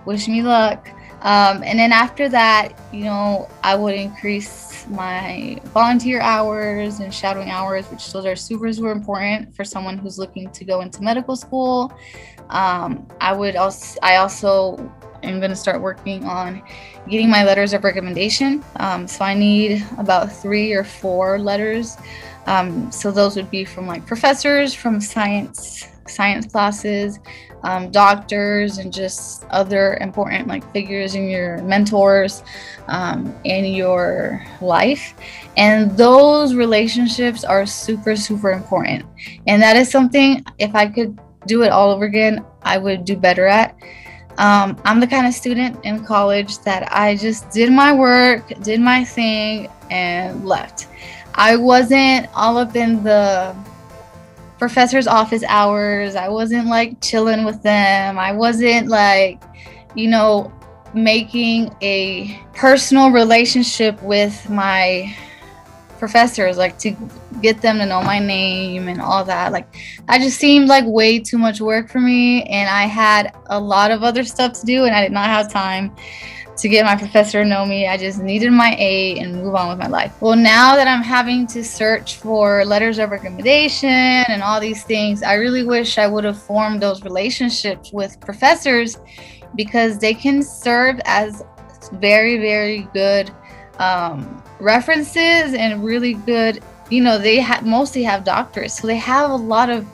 wish 0.06 0.28
me 0.28 0.42
luck. 0.42 0.88
Um, 1.22 1.64
and 1.64 1.78
then 1.78 1.92
after 1.92 2.28
that, 2.28 2.78
you 2.92 3.04
know, 3.04 3.48
I 3.64 3.74
would 3.74 3.94
increase 3.94 4.86
my 4.88 5.60
volunteer 5.66 6.20
hours 6.20 7.00
and 7.00 7.12
shadowing 7.12 7.50
hours, 7.50 7.86
which 7.86 8.12
those 8.12 8.24
are 8.24 8.36
super, 8.36 8.72
super 8.72 8.92
important 8.92 9.54
for 9.54 9.64
someone 9.64 9.98
who's 9.98 10.18
looking 10.18 10.48
to 10.50 10.64
go 10.64 10.80
into 10.80 11.02
medical 11.02 11.34
school. 11.34 11.92
Um, 12.50 13.06
I 13.20 13.32
would 13.32 13.56
also, 13.56 13.98
I 14.02 14.16
also 14.16 14.76
am 15.22 15.38
going 15.40 15.50
to 15.50 15.56
start 15.56 15.80
working 15.80 16.24
on 16.24 16.62
getting 17.08 17.30
my 17.30 17.44
letters 17.44 17.72
of 17.72 17.84
recommendation. 17.84 18.64
Um, 18.76 19.08
so 19.08 19.24
I 19.24 19.34
need 19.34 19.84
about 19.98 20.32
three 20.32 20.72
or 20.72 20.84
four 20.84 21.38
letters. 21.38 21.96
Um, 22.46 22.90
so 22.90 23.10
those 23.10 23.36
would 23.36 23.50
be 23.50 23.64
from 23.64 23.86
like 23.86 24.06
professors, 24.06 24.74
from 24.74 25.00
science 25.00 25.86
science 26.06 26.46
classes, 26.46 27.18
um, 27.64 27.90
doctors, 27.90 28.78
and 28.78 28.92
just 28.92 29.44
other 29.50 29.98
important 30.00 30.48
like 30.48 30.70
figures 30.72 31.14
in 31.14 31.28
your 31.28 31.58
mentors 31.62 32.42
um, 32.86 33.34
in 33.44 33.66
your 33.66 34.44
life. 34.62 35.14
And 35.56 35.90
those 35.96 36.54
relationships 36.54 37.44
are 37.44 37.66
super 37.66 38.16
super 38.16 38.52
important. 38.52 39.04
And 39.46 39.60
that 39.60 39.76
is 39.76 39.90
something 39.90 40.44
if 40.58 40.74
I 40.74 40.86
could 40.86 41.18
do 41.46 41.62
it 41.62 41.70
all 41.70 41.90
over 41.90 42.04
again, 42.04 42.44
I 42.62 42.78
would 42.78 43.04
do 43.04 43.16
better 43.16 43.46
at. 43.46 43.76
Um, 44.38 44.80
I'm 44.84 45.00
the 45.00 45.06
kind 45.06 45.26
of 45.26 45.34
student 45.34 45.84
in 45.84 46.04
college 46.04 46.58
that 46.60 46.92
I 46.92 47.16
just 47.16 47.50
did 47.50 47.72
my 47.72 47.92
work, 47.92 48.46
did 48.62 48.80
my 48.80 49.04
thing, 49.04 49.68
and 49.90 50.46
left. 50.46 50.86
I 51.34 51.56
wasn't 51.56 52.28
all 52.34 52.56
up 52.56 52.76
in 52.76 53.02
the 53.02 53.54
professor's 54.58 55.08
office 55.08 55.42
hours. 55.48 56.14
I 56.14 56.28
wasn't 56.28 56.68
like 56.68 57.00
chilling 57.00 57.44
with 57.44 57.62
them. 57.62 58.16
I 58.16 58.32
wasn't 58.32 58.88
like, 58.88 59.42
you 59.96 60.08
know, 60.08 60.52
making 60.94 61.74
a 61.82 62.40
personal 62.54 63.10
relationship 63.10 64.00
with 64.02 64.48
my 64.48 65.14
professors, 65.98 66.56
like 66.56 66.78
to 66.80 66.96
get 67.40 67.60
them 67.60 67.78
to 67.78 67.86
know 67.86 68.02
my 68.02 68.18
name 68.18 68.88
and 68.88 69.00
all 69.00 69.24
that. 69.24 69.52
Like, 69.52 69.74
I 70.08 70.18
just 70.18 70.38
seemed 70.38 70.68
like 70.68 70.84
way 70.86 71.18
too 71.18 71.38
much 71.38 71.60
work 71.60 71.88
for 71.88 72.00
me, 72.00 72.42
and 72.44 72.68
I 72.68 72.84
had 72.84 73.34
a 73.46 73.60
lot 73.60 73.90
of 73.90 74.02
other 74.02 74.24
stuff 74.24 74.52
to 74.60 74.66
do, 74.66 74.84
and 74.84 74.94
I 74.94 75.02
did 75.02 75.12
not 75.12 75.26
have 75.26 75.52
time 75.52 75.94
to 76.58 76.68
get 76.68 76.84
my 76.84 76.96
professor 76.96 77.44
to 77.44 77.48
know 77.48 77.64
me. 77.64 77.86
I 77.86 77.96
just 77.96 78.20
needed 78.20 78.50
my 78.50 78.74
A 78.78 79.18
and 79.20 79.32
move 79.32 79.54
on 79.54 79.68
with 79.68 79.78
my 79.78 79.86
life. 79.86 80.12
Well, 80.20 80.36
now 80.36 80.74
that 80.74 80.88
I'm 80.88 81.02
having 81.02 81.46
to 81.48 81.62
search 81.62 82.16
for 82.16 82.64
letters 82.64 82.98
of 82.98 83.10
recommendation 83.10 83.88
and 83.88 84.42
all 84.42 84.60
these 84.60 84.82
things, 84.82 85.22
I 85.22 85.34
really 85.34 85.64
wish 85.64 85.98
I 85.98 86.08
would 86.08 86.24
have 86.24 86.40
formed 86.40 86.82
those 86.82 87.04
relationships 87.04 87.92
with 87.92 88.18
professors 88.20 88.96
because 89.54 89.98
they 89.98 90.14
can 90.14 90.42
serve 90.42 91.00
as 91.04 91.44
very, 91.92 92.38
very 92.38 92.88
good 92.92 93.30
um, 93.78 94.42
references 94.60 95.54
and 95.54 95.84
really 95.84 96.14
good 96.14 96.62
you 96.90 97.02
know 97.02 97.18
they 97.18 97.38
have 97.40 97.64
mostly 97.64 98.02
have 98.02 98.24
doctors 98.24 98.74
so 98.74 98.86
they 98.86 98.96
have 98.96 99.30
a 99.30 99.36
lot 99.36 99.70
of 99.70 99.86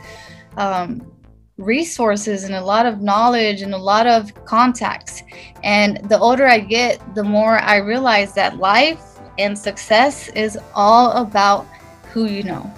um, 0.57 1.15
resources 1.57 2.45
and 2.45 2.55
a 2.55 2.65
lot 2.65 2.85
of 2.85 3.01
knowledge 3.01 3.63
and 3.63 3.75
a 3.75 3.79
lot 3.79 4.07
of 4.07 4.35
contacts. 4.45 5.23
And 5.63 5.99
the 6.09 6.19
older 6.19 6.47
i 6.47 6.59
get 6.59 7.01
the 7.15 7.23
more 7.23 7.59
i 7.61 7.77
realize 7.77 8.35
that 8.35 8.59
life 8.59 9.01
and 9.39 9.57
success 9.57 10.29
is 10.29 10.59
all 10.75 11.13
about 11.13 11.67
who 12.13 12.27
you 12.27 12.43
know. 12.43 12.73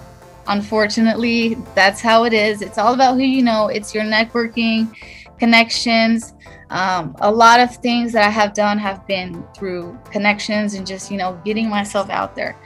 Unfortunately 0.49 1.57
that's 1.75 2.01
how 2.01 2.25
it 2.25 2.33
is. 2.33 2.62
It's 2.62 2.79
all 2.79 2.94
about 2.94 3.14
who 3.14 3.22
you 3.22 3.42
know. 3.42 3.68
It's 3.68 3.94
your 3.94 4.05
networking 4.05 4.94
connections 5.38 6.35
um, 6.70 7.14
a 7.20 7.31
lot 7.31 7.61
of 7.61 7.77
things 7.77 8.12
that 8.12 8.25
I 8.25 8.31
have 8.31 8.55
done 8.55 8.79
have 8.79 9.07
been 9.07 9.44
through 9.55 9.99
connections 10.11 10.75
and 10.75 10.87
just, 10.87 11.11
you 11.11 11.16
know, 11.16 11.40
getting 11.44 11.68
myself 11.68 12.11
out 12.11 12.35
there. 12.35 12.57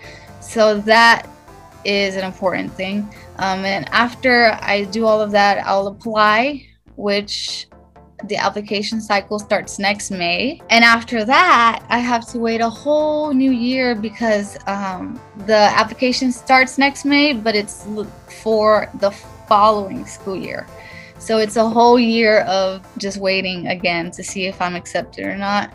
So 0.40 0.78
that 0.80 1.28
is 1.84 2.16
an 2.16 2.24
important 2.24 2.72
thing. 2.72 3.14
Um, 3.38 3.64
and 3.64 3.88
after 3.90 4.58
I 4.60 4.84
do 4.84 5.06
all 5.06 5.20
of 5.20 5.30
that, 5.32 5.66
I'll 5.66 5.88
apply, 5.88 6.66
which 6.96 7.66
the 8.24 8.36
application 8.36 9.00
cycle 9.00 9.38
starts 9.38 9.78
next 9.78 10.10
May. 10.10 10.60
And 10.70 10.84
after 10.84 11.24
that, 11.24 11.84
I 11.88 11.98
have 11.98 12.26
to 12.32 12.38
wait 12.38 12.60
a 12.60 12.68
whole 12.68 13.32
new 13.32 13.50
year 13.50 13.94
because 13.94 14.58
um, 14.66 15.20
the 15.46 15.54
application 15.54 16.32
starts 16.32 16.78
next 16.78 17.04
May, 17.04 17.32
but 17.32 17.54
it's 17.54 17.86
for 18.42 18.90
the 19.00 19.10
following 19.10 20.06
school 20.06 20.36
year. 20.36 20.66
So 21.20 21.38
it's 21.38 21.56
a 21.56 21.68
whole 21.68 21.98
year 21.98 22.40
of 22.40 22.84
just 22.98 23.18
waiting 23.18 23.68
again 23.68 24.10
to 24.12 24.24
see 24.24 24.46
if 24.46 24.60
I'm 24.60 24.74
accepted 24.74 25.26
or 25.26 25.36
not. 25.36 25.72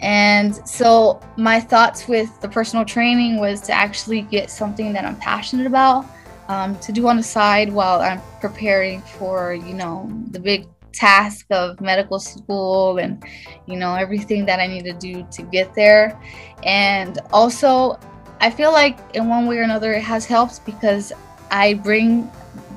And 0.00 0.54
so 0.66 1.20
my 1.36 1.60
thoughts 1.60 2.06
with 2.06 2.40
the 2.40 2.48
personal 2.48 2.84
training 2.84 3.40
was 3.40 3.60
to 3.62 3.72
actually 3.72 4.22
get 4.22 4.50
something 4.50 4.92
that 4.92 5.04
I'm 5.04 5.16
passionate 5.16 5.66
about 5.66 6.06
um, 6.46 6.78
to 6.78 6.92
do 6.92 7.08
on 7.08 7.16
the 7.16 7.22
side 7.22 7.72
while 7.72 8.00
I'm 8.00 8.22
preparing 8.40 9.02
for, 9.02 9.52
you 9.52 9.74
know, 9.74 10.08
the 10.30 10.38
big 10.38 10.68
task 10.92 11.46
of 11.50 11.80
medical 11.80 12.20
school 12.20 12.98
and, 12.98 13.22
you 13.66 13.76
know, 13.76 13.94
everything 13.94 14.46
that 14.46 14.60
I 14.60 14.68
need 14.68 14.84
to 14.84 14.92
do 14.92 15.26
to 15.32 15.42
get 15.42 15.74
there. 15.74 16.18
And 16.62 17.18
also, 17.32 17.98
I 18.40 18.50
feel 18.50 18.70
like 18.70 18.98
in 19.14 19.28
one 19.28 19.46
way 19.46 19.58
or 19.58 19.62
another, 19.62 19.92
it 19.92 20.02
has 20.04 20.24
helped 20.24 20.64
because 20.64 21.12
I 21.50 21.74
bring 21.74 22.30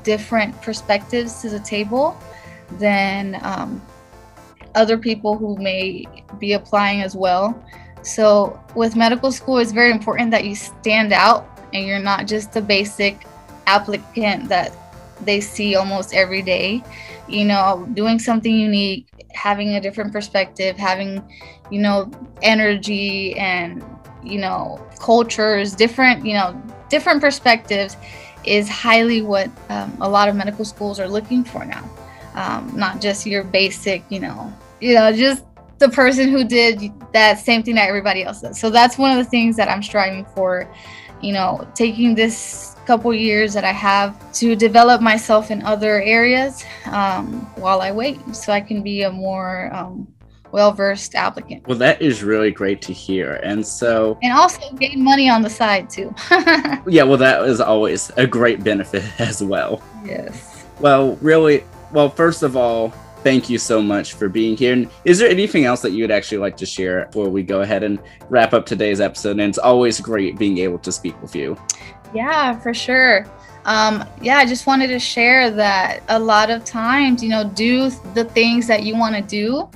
different 0.04 0.60
perspectives 0.62 1.42
to 1.42 1.50
the 1.50 1.60
table 1.60 2.18
than 2.80 3.40
um, 3.44 3.82
other 4.76 4.98
people 4.98 5.38
who 5.38 5.58
may 5.58 6.06
be 6.40 6.54
applying 6.54 7.02
as 7.02 7.16
well. 7.16 7.62
So, 8.04 8.60
with 8.76 8.96
medical 8.96 9.32
school, 9.32 9.60
it's 9.60 9.72
very 9.72 9.92
important 9.92 10.32
that 10.32 10.46
you 10.46 10.56
stand 10.56 11.14
out 11.14 11.60
and 11.74 11.86
you're 11.86 12.00
not 12.00 12.28
just 12.28 12.56
a 12.56 12.62
basic 12.62 13.26
applicant 13.68 14.50
that 14.50 14.76
they 15.22 15.40
see 15.40 15.76
almost 15.76 16.14
every 16.14 16.42
day. 16.42 16.84
You 17.28 17.46
know, 17.46 17.88
doing 17.94 18.20
something 18.20 18.54
unique, 18.54 19.08
having 19.34 19.76
a 19.76 19.82
different 19.82 20.12
perspective, 20.12 20.78
having, 20.78 21.24
you 21.70 21.80
know, 21.80 22.12
energy 22.42 23.36
and, 23.36 23.84
you 24.24 24.40
know, 24.40 24.84
cultures, 25.00 25.76
different, 25.76 26.26
you 26.26 26.34
know, 26.34 26.62
different 26.90 27.22
perspectives 27.22 27.96
is 28.46 28.70
highly 28.70 29.22
what 29.22 29.50
um, 29.70 29.96
a 30.02 30.10
lot 30.10 30.30
of 30.30 30.36
medical 30.36 30.66
schools 30.66 31.00
are 31.00 31.08
looking 31.08 31.44
for 31.44 31.66
now. 31.66 31.90
Um, 32.34 32.72
not 32.76 33.02
just 33.02 33.26
your 33.26 33.44
basic, 33.44 34.04
you 34.10 34.20
know, 34.20 34.54
you 34.80 34.96
know, 34.96 35.12
just 35.12 35.44
the 35.80 35.90
person 35.90 36.30
who 36.30 36.44
did 36.44 36.92
that 37.12 37.40
same 37.40 37.64
thing 37.64 37.76
that 37.76 37.90
everybody 37.90 38.24
else 38.24 38.42
does. 38.42 38.60
So 38.60 38.70
that's 38.70 38.98
one 38.98 39.12
of 39.12 39.18
the 39.24 39.30
things 39.30 39.58
that 39.58 39.68
I'm 39.68 39.84
striving 39.84 40.26
for, 40.26 40.72
you 41.22 41.34
know, 41.34 41.68
taking 41.76 42.16
this 42.16 42.76
couple 42.86 43.14
years 43.14 43.54
that 43.54 43.64
I 43.64 43.72
have 43.72 44.32
to 44.34 44.56
develop 44.56 45.02
myself 45.02 45.52
in 45.52 45.62
other 45.64 46.02
areas 46.02 46.64
um, 46.86 47.42
while 47.56 47.82
I 47.82 47.92
wait, 47.92 48.20
so 48.36 48.52
I 48.52 48.62
can 48.62 48.82
be 48.82 49.04
a 49.04 49.12
more 49.12 49.70
um, 49.74 50.08
well 50.52 50.72
versed 50.72 51.16
applicant. 51.16 51.68
Well, 51.68 51.78
that 51.78 52.02
is 52.02 52.24
really 52.24 52.52
great 52.52 52.82
to 52.84 52.94
hear. 52.94 53.36
And 53.44 53.66
so, 53.66 54.18
and 54.22 54.34
also 54.34 54.74
gain 54.74 55.04
money 55.04 55.30
on 55.30 55.42
the 55.42 55.50
side 55.50 55.90
too. 55.90 56.14
yeah, 56.88 57.04
well, 57.04 57.18
that 57.18 57.44
is 57.46 57.62
always 57.62 58.12
a 58.18 58.28
great 58.28 58.64
benefit 58.64 59.04
as 59.20 59.42
well. 59.44 59.82
Yes. 60.06 60.66
Well, 60.80 61.16
really, 61.18 61.64
well, 61.92 62.10
first 62.10 62.44
of 62.44 62.58
all, 62.58 62.90
thank 63.24 63.50
you 63.50 63.58
so 63.58 63.82
much 63.82 64.14
for 64.14 64.28
being 64.30 64.58
here. 64.58 64.74
And 64.74 64.90
is 65.06 65.20
there 65.20 65.30
anything 65.30 65.66
else 65.66 65.82
that 65.82 65.92
you 65.92 66.04
would 66.04 66.12
actually 66.12 66.40
like 66.40 66.58
to 66.58 66.66
share 66.66 67.06
before 67.06 67.30
we 67.30 67.44
go 67.44 67.62
ahead 67.62 67.84
and 67.84 68.00
wrap 68.30 68.54
up 68.54 68.66
today's 68.66 69.00
episode? 69.00 69.32
And 69.32 69.42
it's 69.42 69.58
always 69.58 70.00
great 70.00 70.38
being 70.38 70.58
able 70.58 70.80
to 70.80 70.92
speak 70.92 71.20
with 71.22 71.36
you. 71.36 71.58
Yeah, 72.14 72.60
for 72.60 72.74
sure. 72.74 73.26
Um, 73.66 74.04
yeah, 74.22 74.38
I 74.38 74.46
just 74.46 74.66
wanted 74.66 74.88
to 74.88 75.00
share 75.00 75.52
that 75.52 76.02
a 76.10 76.18
lot 76.18 76.50
of 76.50 76.66
times, 76.66 77.22
you 77.22 77.30
know, 77.30 77.44
do 77.44 77.92
the 78.16 78.26
things 78.26 78.66
that 78.68 78.84
you 78.84 78.96
want 78.98 79.16
to 79.16 79.22
do 79.22 79.70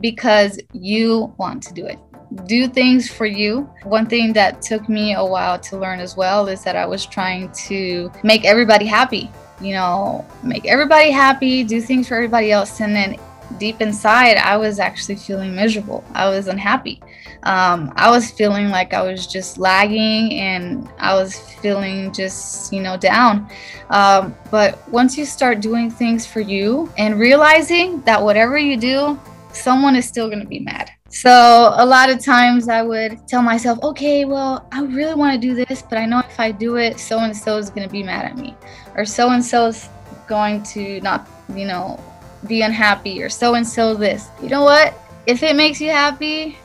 because 0.00 0.58
you 0.72 1.34
want 1.38 1.62
to 1.64 1.74
do 1.74 1.86
it. 1.86 1.98
do 2.46 2.68
things 2.68 3.10
for 3.10 3.26
you. 3.26 3.68
One 3.84 4.06
thing 4.06 4.32
that 4.34 4.60
took 4.60 4.88
me 4.88 5.14
a 5.14 5.24
while 5.24 5.58
to 5.60 5.78
learn 5.78 5.98
as 6.00 6.16
well 6.16 6.46
is 6.48 6.62
that 6.64 6.76
I 6.76 6.86
was 6.86 7.06
trying 7.06 7.50
to 7.68 8.10
make 8.22 8.44
everybody 8.44 8.84
happy. 8.84 9.30
You 9.60 9.72
know, 9.72 10.26
make 10.42 10.66
everybody 10.66 11.10
happy, 11.10 11.64
do 11.64 11.80
things 11.80 12.06
for 12.06 12.14
everybody 12.14 12.52
else. 12.52 12.80
And 12.80 12.94
then 12.94 13.16
deep 13.58 13.80
inside, 13.80 14.36
I 14.36 14.56
was 14.56 14.78
actually 14.78 15.16
feeling 15.16 15.54
miserable. 15.54 16.04
I 16.12 16.28
was 16.28 16.46
unhappy. 16.48 17.00
Um, 17.44 17.92
I 17.96 18.10
was 18.10 18.30
feeling 18.30 18.68
like 18.68 18.92
I 18.92 19.02
was 19.02 19.26
just 19.26 19.58
lagging 19.58 20.34
and 20.34 20.88
I 20.98 21.14
was 21.14 21.38
feeling 21.38 22.12
just, 22.12 22.72
you 22.72 22.80
know, 22.80 22.96
down. 22.96 23.48
Um, 23.90 24.36
but 24.50 24.86
once 24.90 25.16
you 25.16 25.24
start 25.24 25.60
doing 25.60 25.90
things 25.90 26.26
for 26.26 26.40
you 26.40 26.92
and 26.98 27.18
realizing 27.18 28.02
that 28.02 28.22
whatever 28.22 28.58
you 28.58 28.76
do, 28.76 29.18
someone 29.58 29.96
is 29.96 30.06
still 30.06 30.28
going 30.28 30.40
to 30.40 30.46
be 30.46 30.60
mad. 30.60 30.90
So 31.10 31.72
a 31.76 31.86
lot 31.86 32.10
of 32.10 32.22
times 32.22 32.68
I 32.68 32.82
would 32.82 33.26
tell 33.26 33.42
myself, 33.42 33.78
okay, 33.82 34.24
well, 34.24 34.68
I 34.72 34.82
really 34.82 35.14
want 35.14 35.32
to 35.34 35.38
do 35.40 35.54
this, 35.54 35.82
but 35.82 35.98
I 35.98 36.04
know 36.04 36.20
if 36.20 36.38
I 36.38 36.50
do 36.52 36.76
it, 36.76 37.00
so 37.00 37.18
and 37.18 37.36
so 37.36 37.56
is 37.56 37.70
going 37.70 37.86
to 37.86 37.92
be 37.92 38.02
mad 38.02 38.26
at 38.26 38.36
me, 38.36 38.54
or 38.94 39.04
so 39.04 39.30
and 39.30 39.44
so 39.44 39.66
is 39.66 39.88
going 40.26 40.62
to 40.64 41.00
not, 41.00 41.26
you 41.54 41.66
know, 41.66 41.98
be 42.46 42.62
unhappy, 42.62 43.22
or 43.22 43.30
so 43.30 43.54
and 43.54 43.66
so 43.66 43.94
this. 43.94 44.28
You 44.42 44.50
know 44.50 44.64
what? 44.64 44.94
If 45.26 45.42
it 45.42 45.56
makes 45.56 45.80
you 45.80 45.90
happy, 45.90 46.58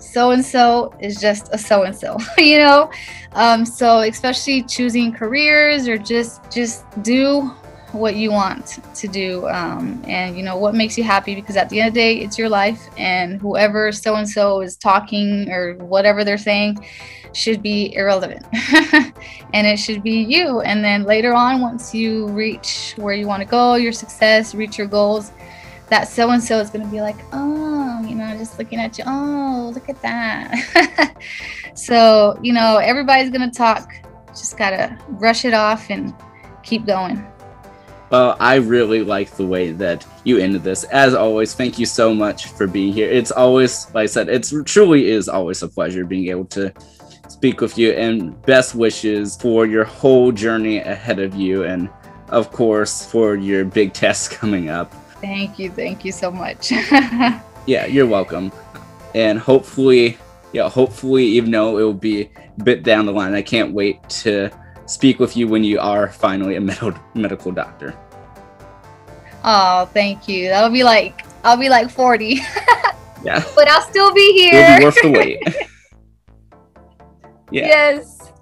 so 0.00 0.32
and 0.32 0.44
so 0.44 0.94
is 1.00 1.20
just 1.20 1.48
a 1.52 1.58
so 1.58 1.84
and 1.84 1.96
so, 1.96 2.16
you 2.38 2.58
know. 2.58 2.90
Um, 3.32 3.64
so 3.64 4.00
especially 4.00 4.62
choosing 4.62 5.12
careers 5.12 5.86
or 5.86 5.98
just 5.98 6.50
just 6.50 6.84
do 7.02 7.52
what 7.92 8.16
you 8.16 8.30
want 8.30 8.78
to 8.94 9.08
do 9.08 9.46
um, 9.48 10.02
and 10.06 10.36
you 10.36 10.42
know 10.42 10.56
what 10.56 10.74
makes 10.74 10.98
you 10.98 11.04
happy 11.04 11.34
because 11.34 11.56
at 11.56 11.68
the 11.70 11.80
end 11.80 11.88
of 11.88 11.94
the 11.94 12.00
day 12.00 12.16
it's 12.18 12.38
your 12.38 12.48
life 12.48 12.88
and 12.96 13.40
whoever 13.40 13.92
so 13.92 14.16
and 14.16 14.28
so 14.28 14.60
is 14.60 14.76
talking 14.76 15.50
or 15.50 15.74
whatever 15.76 16.24
they're 16.24 16.38
saying 16.38 16.78
should 17.32 17.62
be 17.62 17.94
irrelevant 17.94 18.44
and 19.54 19.66
it 19.66 19.78
should 19.78 20.02
be 20.02 20.22
you 20.22 20.60
and 20.60 20.84
then 20.84 21.04
later 21.04 21.32
on 21.32 21.60
once 21.60 21.94
you 21.94 22.28
reach 22.28 22.94
where 22.96 23.14
you 23.14 23.26
want 23.26 23.42
to 23.42 23.48
go 23.48 23.74
your 23.74 23.92
success 23.92 24.54
reach 24.54 24.78
your 24.78 24.86
goals 24.86 25.32
that 25.88 26.06
so 26.08 26.30
and 26.30 26.42
so 26.42 26.58
is 26.58 26.70
going 26.70 26.84
to 26.84 26.90
be 26.90 27.00
like 27.00 27.16
oh 27.32 28.02
you 28.06 28.14
know 28.14 28.36
just 28.36 28.58
looking 28.58 28.78
at 28.78 28.98
you 28.98 29.04
oh 29.06 29.72
look 29.74 29.88
at 29.88 30.00
that. 30.02 31.16
So 31.78 32.36
you 32.42 32.52
know 32.52 32.78
everybody's 32.78 33.30
going 33.30 33.48
to 33.48 33.56
talk 33.56 33.92
just 34.28 34.58
gotta 34.58 34.98
brush 35.10 35.44
it 35.44 35.54
off 35.54 35.90
and 35.90 36.12
keep 36.62 36.86
going 36.86 37.24
well, 38.10 38.36
I 38.40 38.56
really 38.56 39.02
like 39.02 39.36
the 39.36 39.46
way 39.46 39.72
that 39.72 40.06
you 40.24 40.38
ended 40.38 40.62
this. 40.62 40.84
As 40.84 41.14
always, 41.14 41.54
thank 41.54 41.78
you 41.78 41.86
so 41.86 42.14
much 42.14 42.46
for 42.46 42.66
being 42.66 42.92
here. 42.92 43.10
It's 43.10 43.30
always, 43.30 43.86
like 43.94 44.04
I 44.04 44.06
said, 44.06 44.28
it's 44.28 44.54
truly 44.64 45.10
is 45.10 45.28
always 45.28 45.62
a 45.62 45.68
pleasure 45.68 46.04
being 46.04 46.28
able 46.28 46.46
to 46.46 46.72
speak 47.28 47.60
with 47.60 47.76
you 47.76 47.92
and 47.92 48.40
best 48.42 48.74
wishes 48.74 49.36
for 49.36 49.66
your 49.66 49.84
whole 49.84 50.32
journey 50.32 50.78
ahead 50.78 51.18
of 51.18 51.34
you 51.34 51.64
and 51.64 51.90
of 52.30 52.50
course 52.50 53.04
for 53.04 53.36
your 53.36 53.64
big 53.64 53.92
test 53.92 54.30
coming 54.40 54.70
up. 54.70 54.92
Thank 55.20 55.58
you. 55.58 55.70
Thank 55.70 56.04
you 56.04 56.12
so 56.12 56.30
much. 56.30 56.70
yeah, 57.66 57.86
you're 57.86 58.06
welcome. 58.06 58.52
And 59.14 59.38
hopefully, 59.38 60.16
yeah, 60.52 60.68
hopefully 60.70 61.24
even 61.26 61.50
though 61.50 61.78
it 61.78 61.82
will 61.82 61.92
be 61.92 62.22
a 62.22 62.64
bit 62.64 62.82
down 62.82 63.04
the 63.04 63.12
line, 63.12 63.34
I 63.34 63.42
can't 63.42 63.72
wait 63.72 64.08
to 64.10 64.50
speak 64.88 65.20
with 65.20 65.36
you 65.36 65.46
when 65.46 65.62
you 65.62 65.78
are 65.78 66.08
finally 66.08 66.56
a 66.56 66.60
med- 66.60 67.00
medical 67.14 67.52
doctor. 67.52 67.94
Oh, 69.44 69.88
thank 69.94 70.26
you. 70.26 70.48
That'll 70.48 70.70
be 70.70 70.82
like 70.82 71.24
I'll 71.44 71.56
be 71.56 71.68
like 71.68 71.90
40. 71.90 72.24
yeah. 73.24 73.44
But 73.54 73.68
I'll 73.68 73.82
still 73.82 74.12
be 74.12 74.32
here. 74.32 74.64
It'll 74.64 74.78
be 74.78 74.84
worth 74.84 75.02
the 75.02 75.10
wait. 75.10 75.42
yeah. 77.50 77.66
Yes. 77.66 78.32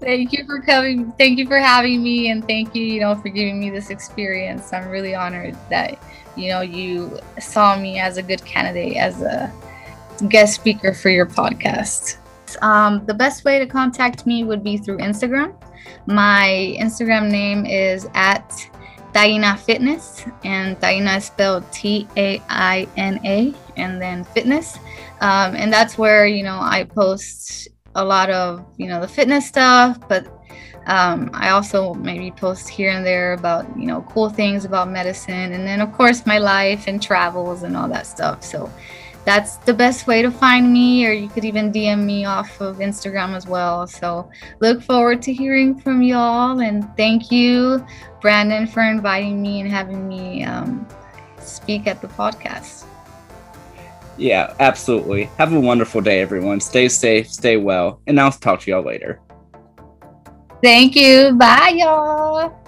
Thank 0.00 0.32
you 0.32 0.44
for 0.44 0.60
coming. 0.60 1.12
Thank 1.12 1.38
you 1.38 1.46
for 1.46 1.58
having 1.58 2.02
me 2.02 2.30
and 2.30 2.46
thank 2.46 2.74
you, 2.74 2.82
you 2.82 3.00
know, 3.00 3.14
for 3.14 3.28
giving 3.28 3.58
me 3.58 3.70
this 3.70 3.90
experience. 3.90 4.72
I'm 4.72 4.88
really 4.88 5.14
honored 5.14 5.56
that, 5.70 6.02
you 6.36 6.48
know, 6.48 6.60
you 6.60 7.18
saw 7.40 7.78
me 7.78 7.98
as 7.98 8.16
a 8.16 8.22
good 8.22 8.44
candidate 8.44 8.96
as 8.96 9.22
a 9.22 9.52
guest 10.28 10.56
speaker 10.56 10.92
for 10.92 11.08
your 11.08 11.26
podcast. 11.26 12.18
Um, 12.62 13.04
the 13.06 13.14
best 13.14 13.44
way 13.44 13.58
to 13.58 13.66
contact 13.66 14.26
me 14.26 14.44
would 14.44 14.62
be 14.62 14.76
through 14.76 14.98
Instagram. 14.98 15.54
My 16.06 16.76
Instagram 16.78 17.30
name 17.30 17.64
is 17.64 18.06
at 18.14 18.50
Taina 19.14 19.58
Fitness, 19.58 20.24
and 20.44 20.78
Taina 20.80 21.18
is 21.18 21.24
spelled 21.26 21.70
T 21.72 22.06
A 22.16 22.42
I 22.48 22.86
N 22.96 23.20
A, 23.24 23.54
and 23.76 24.00
then 24.02 24.24
fitness. 24.24 24.76
Um, 25.20 25.54
and 25.54 25.72
that's 25.72 25.96
where 25.96 26.26
you 26.26 26.42
know 26.42 26.58
I 26.60 26.84
post 26.84 27.68
a 27.94 28.04
lot 28.04 28.28
of 28.30 28.66
you 28.76 28.88
know 28.88 29.00
the 29.00 29.08
fitness 29.08 29.46
stuff, 29.46 29.98
but 30.08 30.26
um, 30.86 31.30
I 31.32 31.50
also 31.50 31.94
maybe 31.94 32.30
post 32.30 32.68
here 32.68 32.90
and 32.90 33.06
there 33.06 33.32
about 33.32 33.64
you 33.78 33.86
know 33.86 34.02
cool 34.10 34.28
things 34.28 34.64
about 34.64 34.90
medicine, 34.90 35.52
and 35.52 35.66
then 35.66 35.80
of 35.80 35.92
course 35.92 36.26
my 36.26 36.38
life 36.38 36.84
and 36.86 37.02
travels 37.02 37.62
and 37.62 37.76
all 37.76 37.88
that 37.88 38.06
stuff. 38.06 38.42
So 38.42 38.70
that's 39.24 39.56
the 39.58 39.72
best 39.72 40.06
way 40.06 40.22
to 40.22 40.30
find 40.30 40.72
me, 40.72 41.06
or 41.06 41.12
you 41.12 41.28
could 41.28 41.44
even 41.44 41.72
DM 41.72 42.04
me 42.04 42.24
off 42.24 42.60
of 42.60 42.78
Instagram 42.78 43.34
as 43.34 43.46
well. 43.46 43.86
So 43.86 44.30
look 44.60 44.82
forward 44.82 45.22
to 45.22 45.32
hearing 45.32 45.78
from 45.78 46.02
y'all, 46.02 46.60
and 46.60 46.88
thank 46.96 47.30
you, 47.30 47.84
Brandon, 48.20 48.66
for 48.66 48.82
inviting 48.82 49.40
me 49.40 49.60
and 49.60 49.70
having 49.70 50.08
me 50.08 50.44
um, 50.44 50.86
speak 51.40 51.86
at 51.86 52.00
the 52.00 52.08
podcast. 52.08 52.86
Yeah, 54.16 54.54
absolutely. 54.60 55.24
Have 55.38 55.52
a 55.52 55.60
wonderful 55.60 56.00
day, 56.00 56.20
everyone. 56.20 56.60
Stay 56.60 56.88
safe, 56.88 57.30
stay 57.30 57.56
well, 57.56 58.00
and 58.06 58.20
I'll 58.20 58.30
talk 58.32 58.60
to 58.60 58.70
y'all 58.70 58.84
later. 58.84 59.20
Thank 60.62 60.96
you. 60.96 61.32
Bye, 61.34 61.74
y'all. 61.76 62.63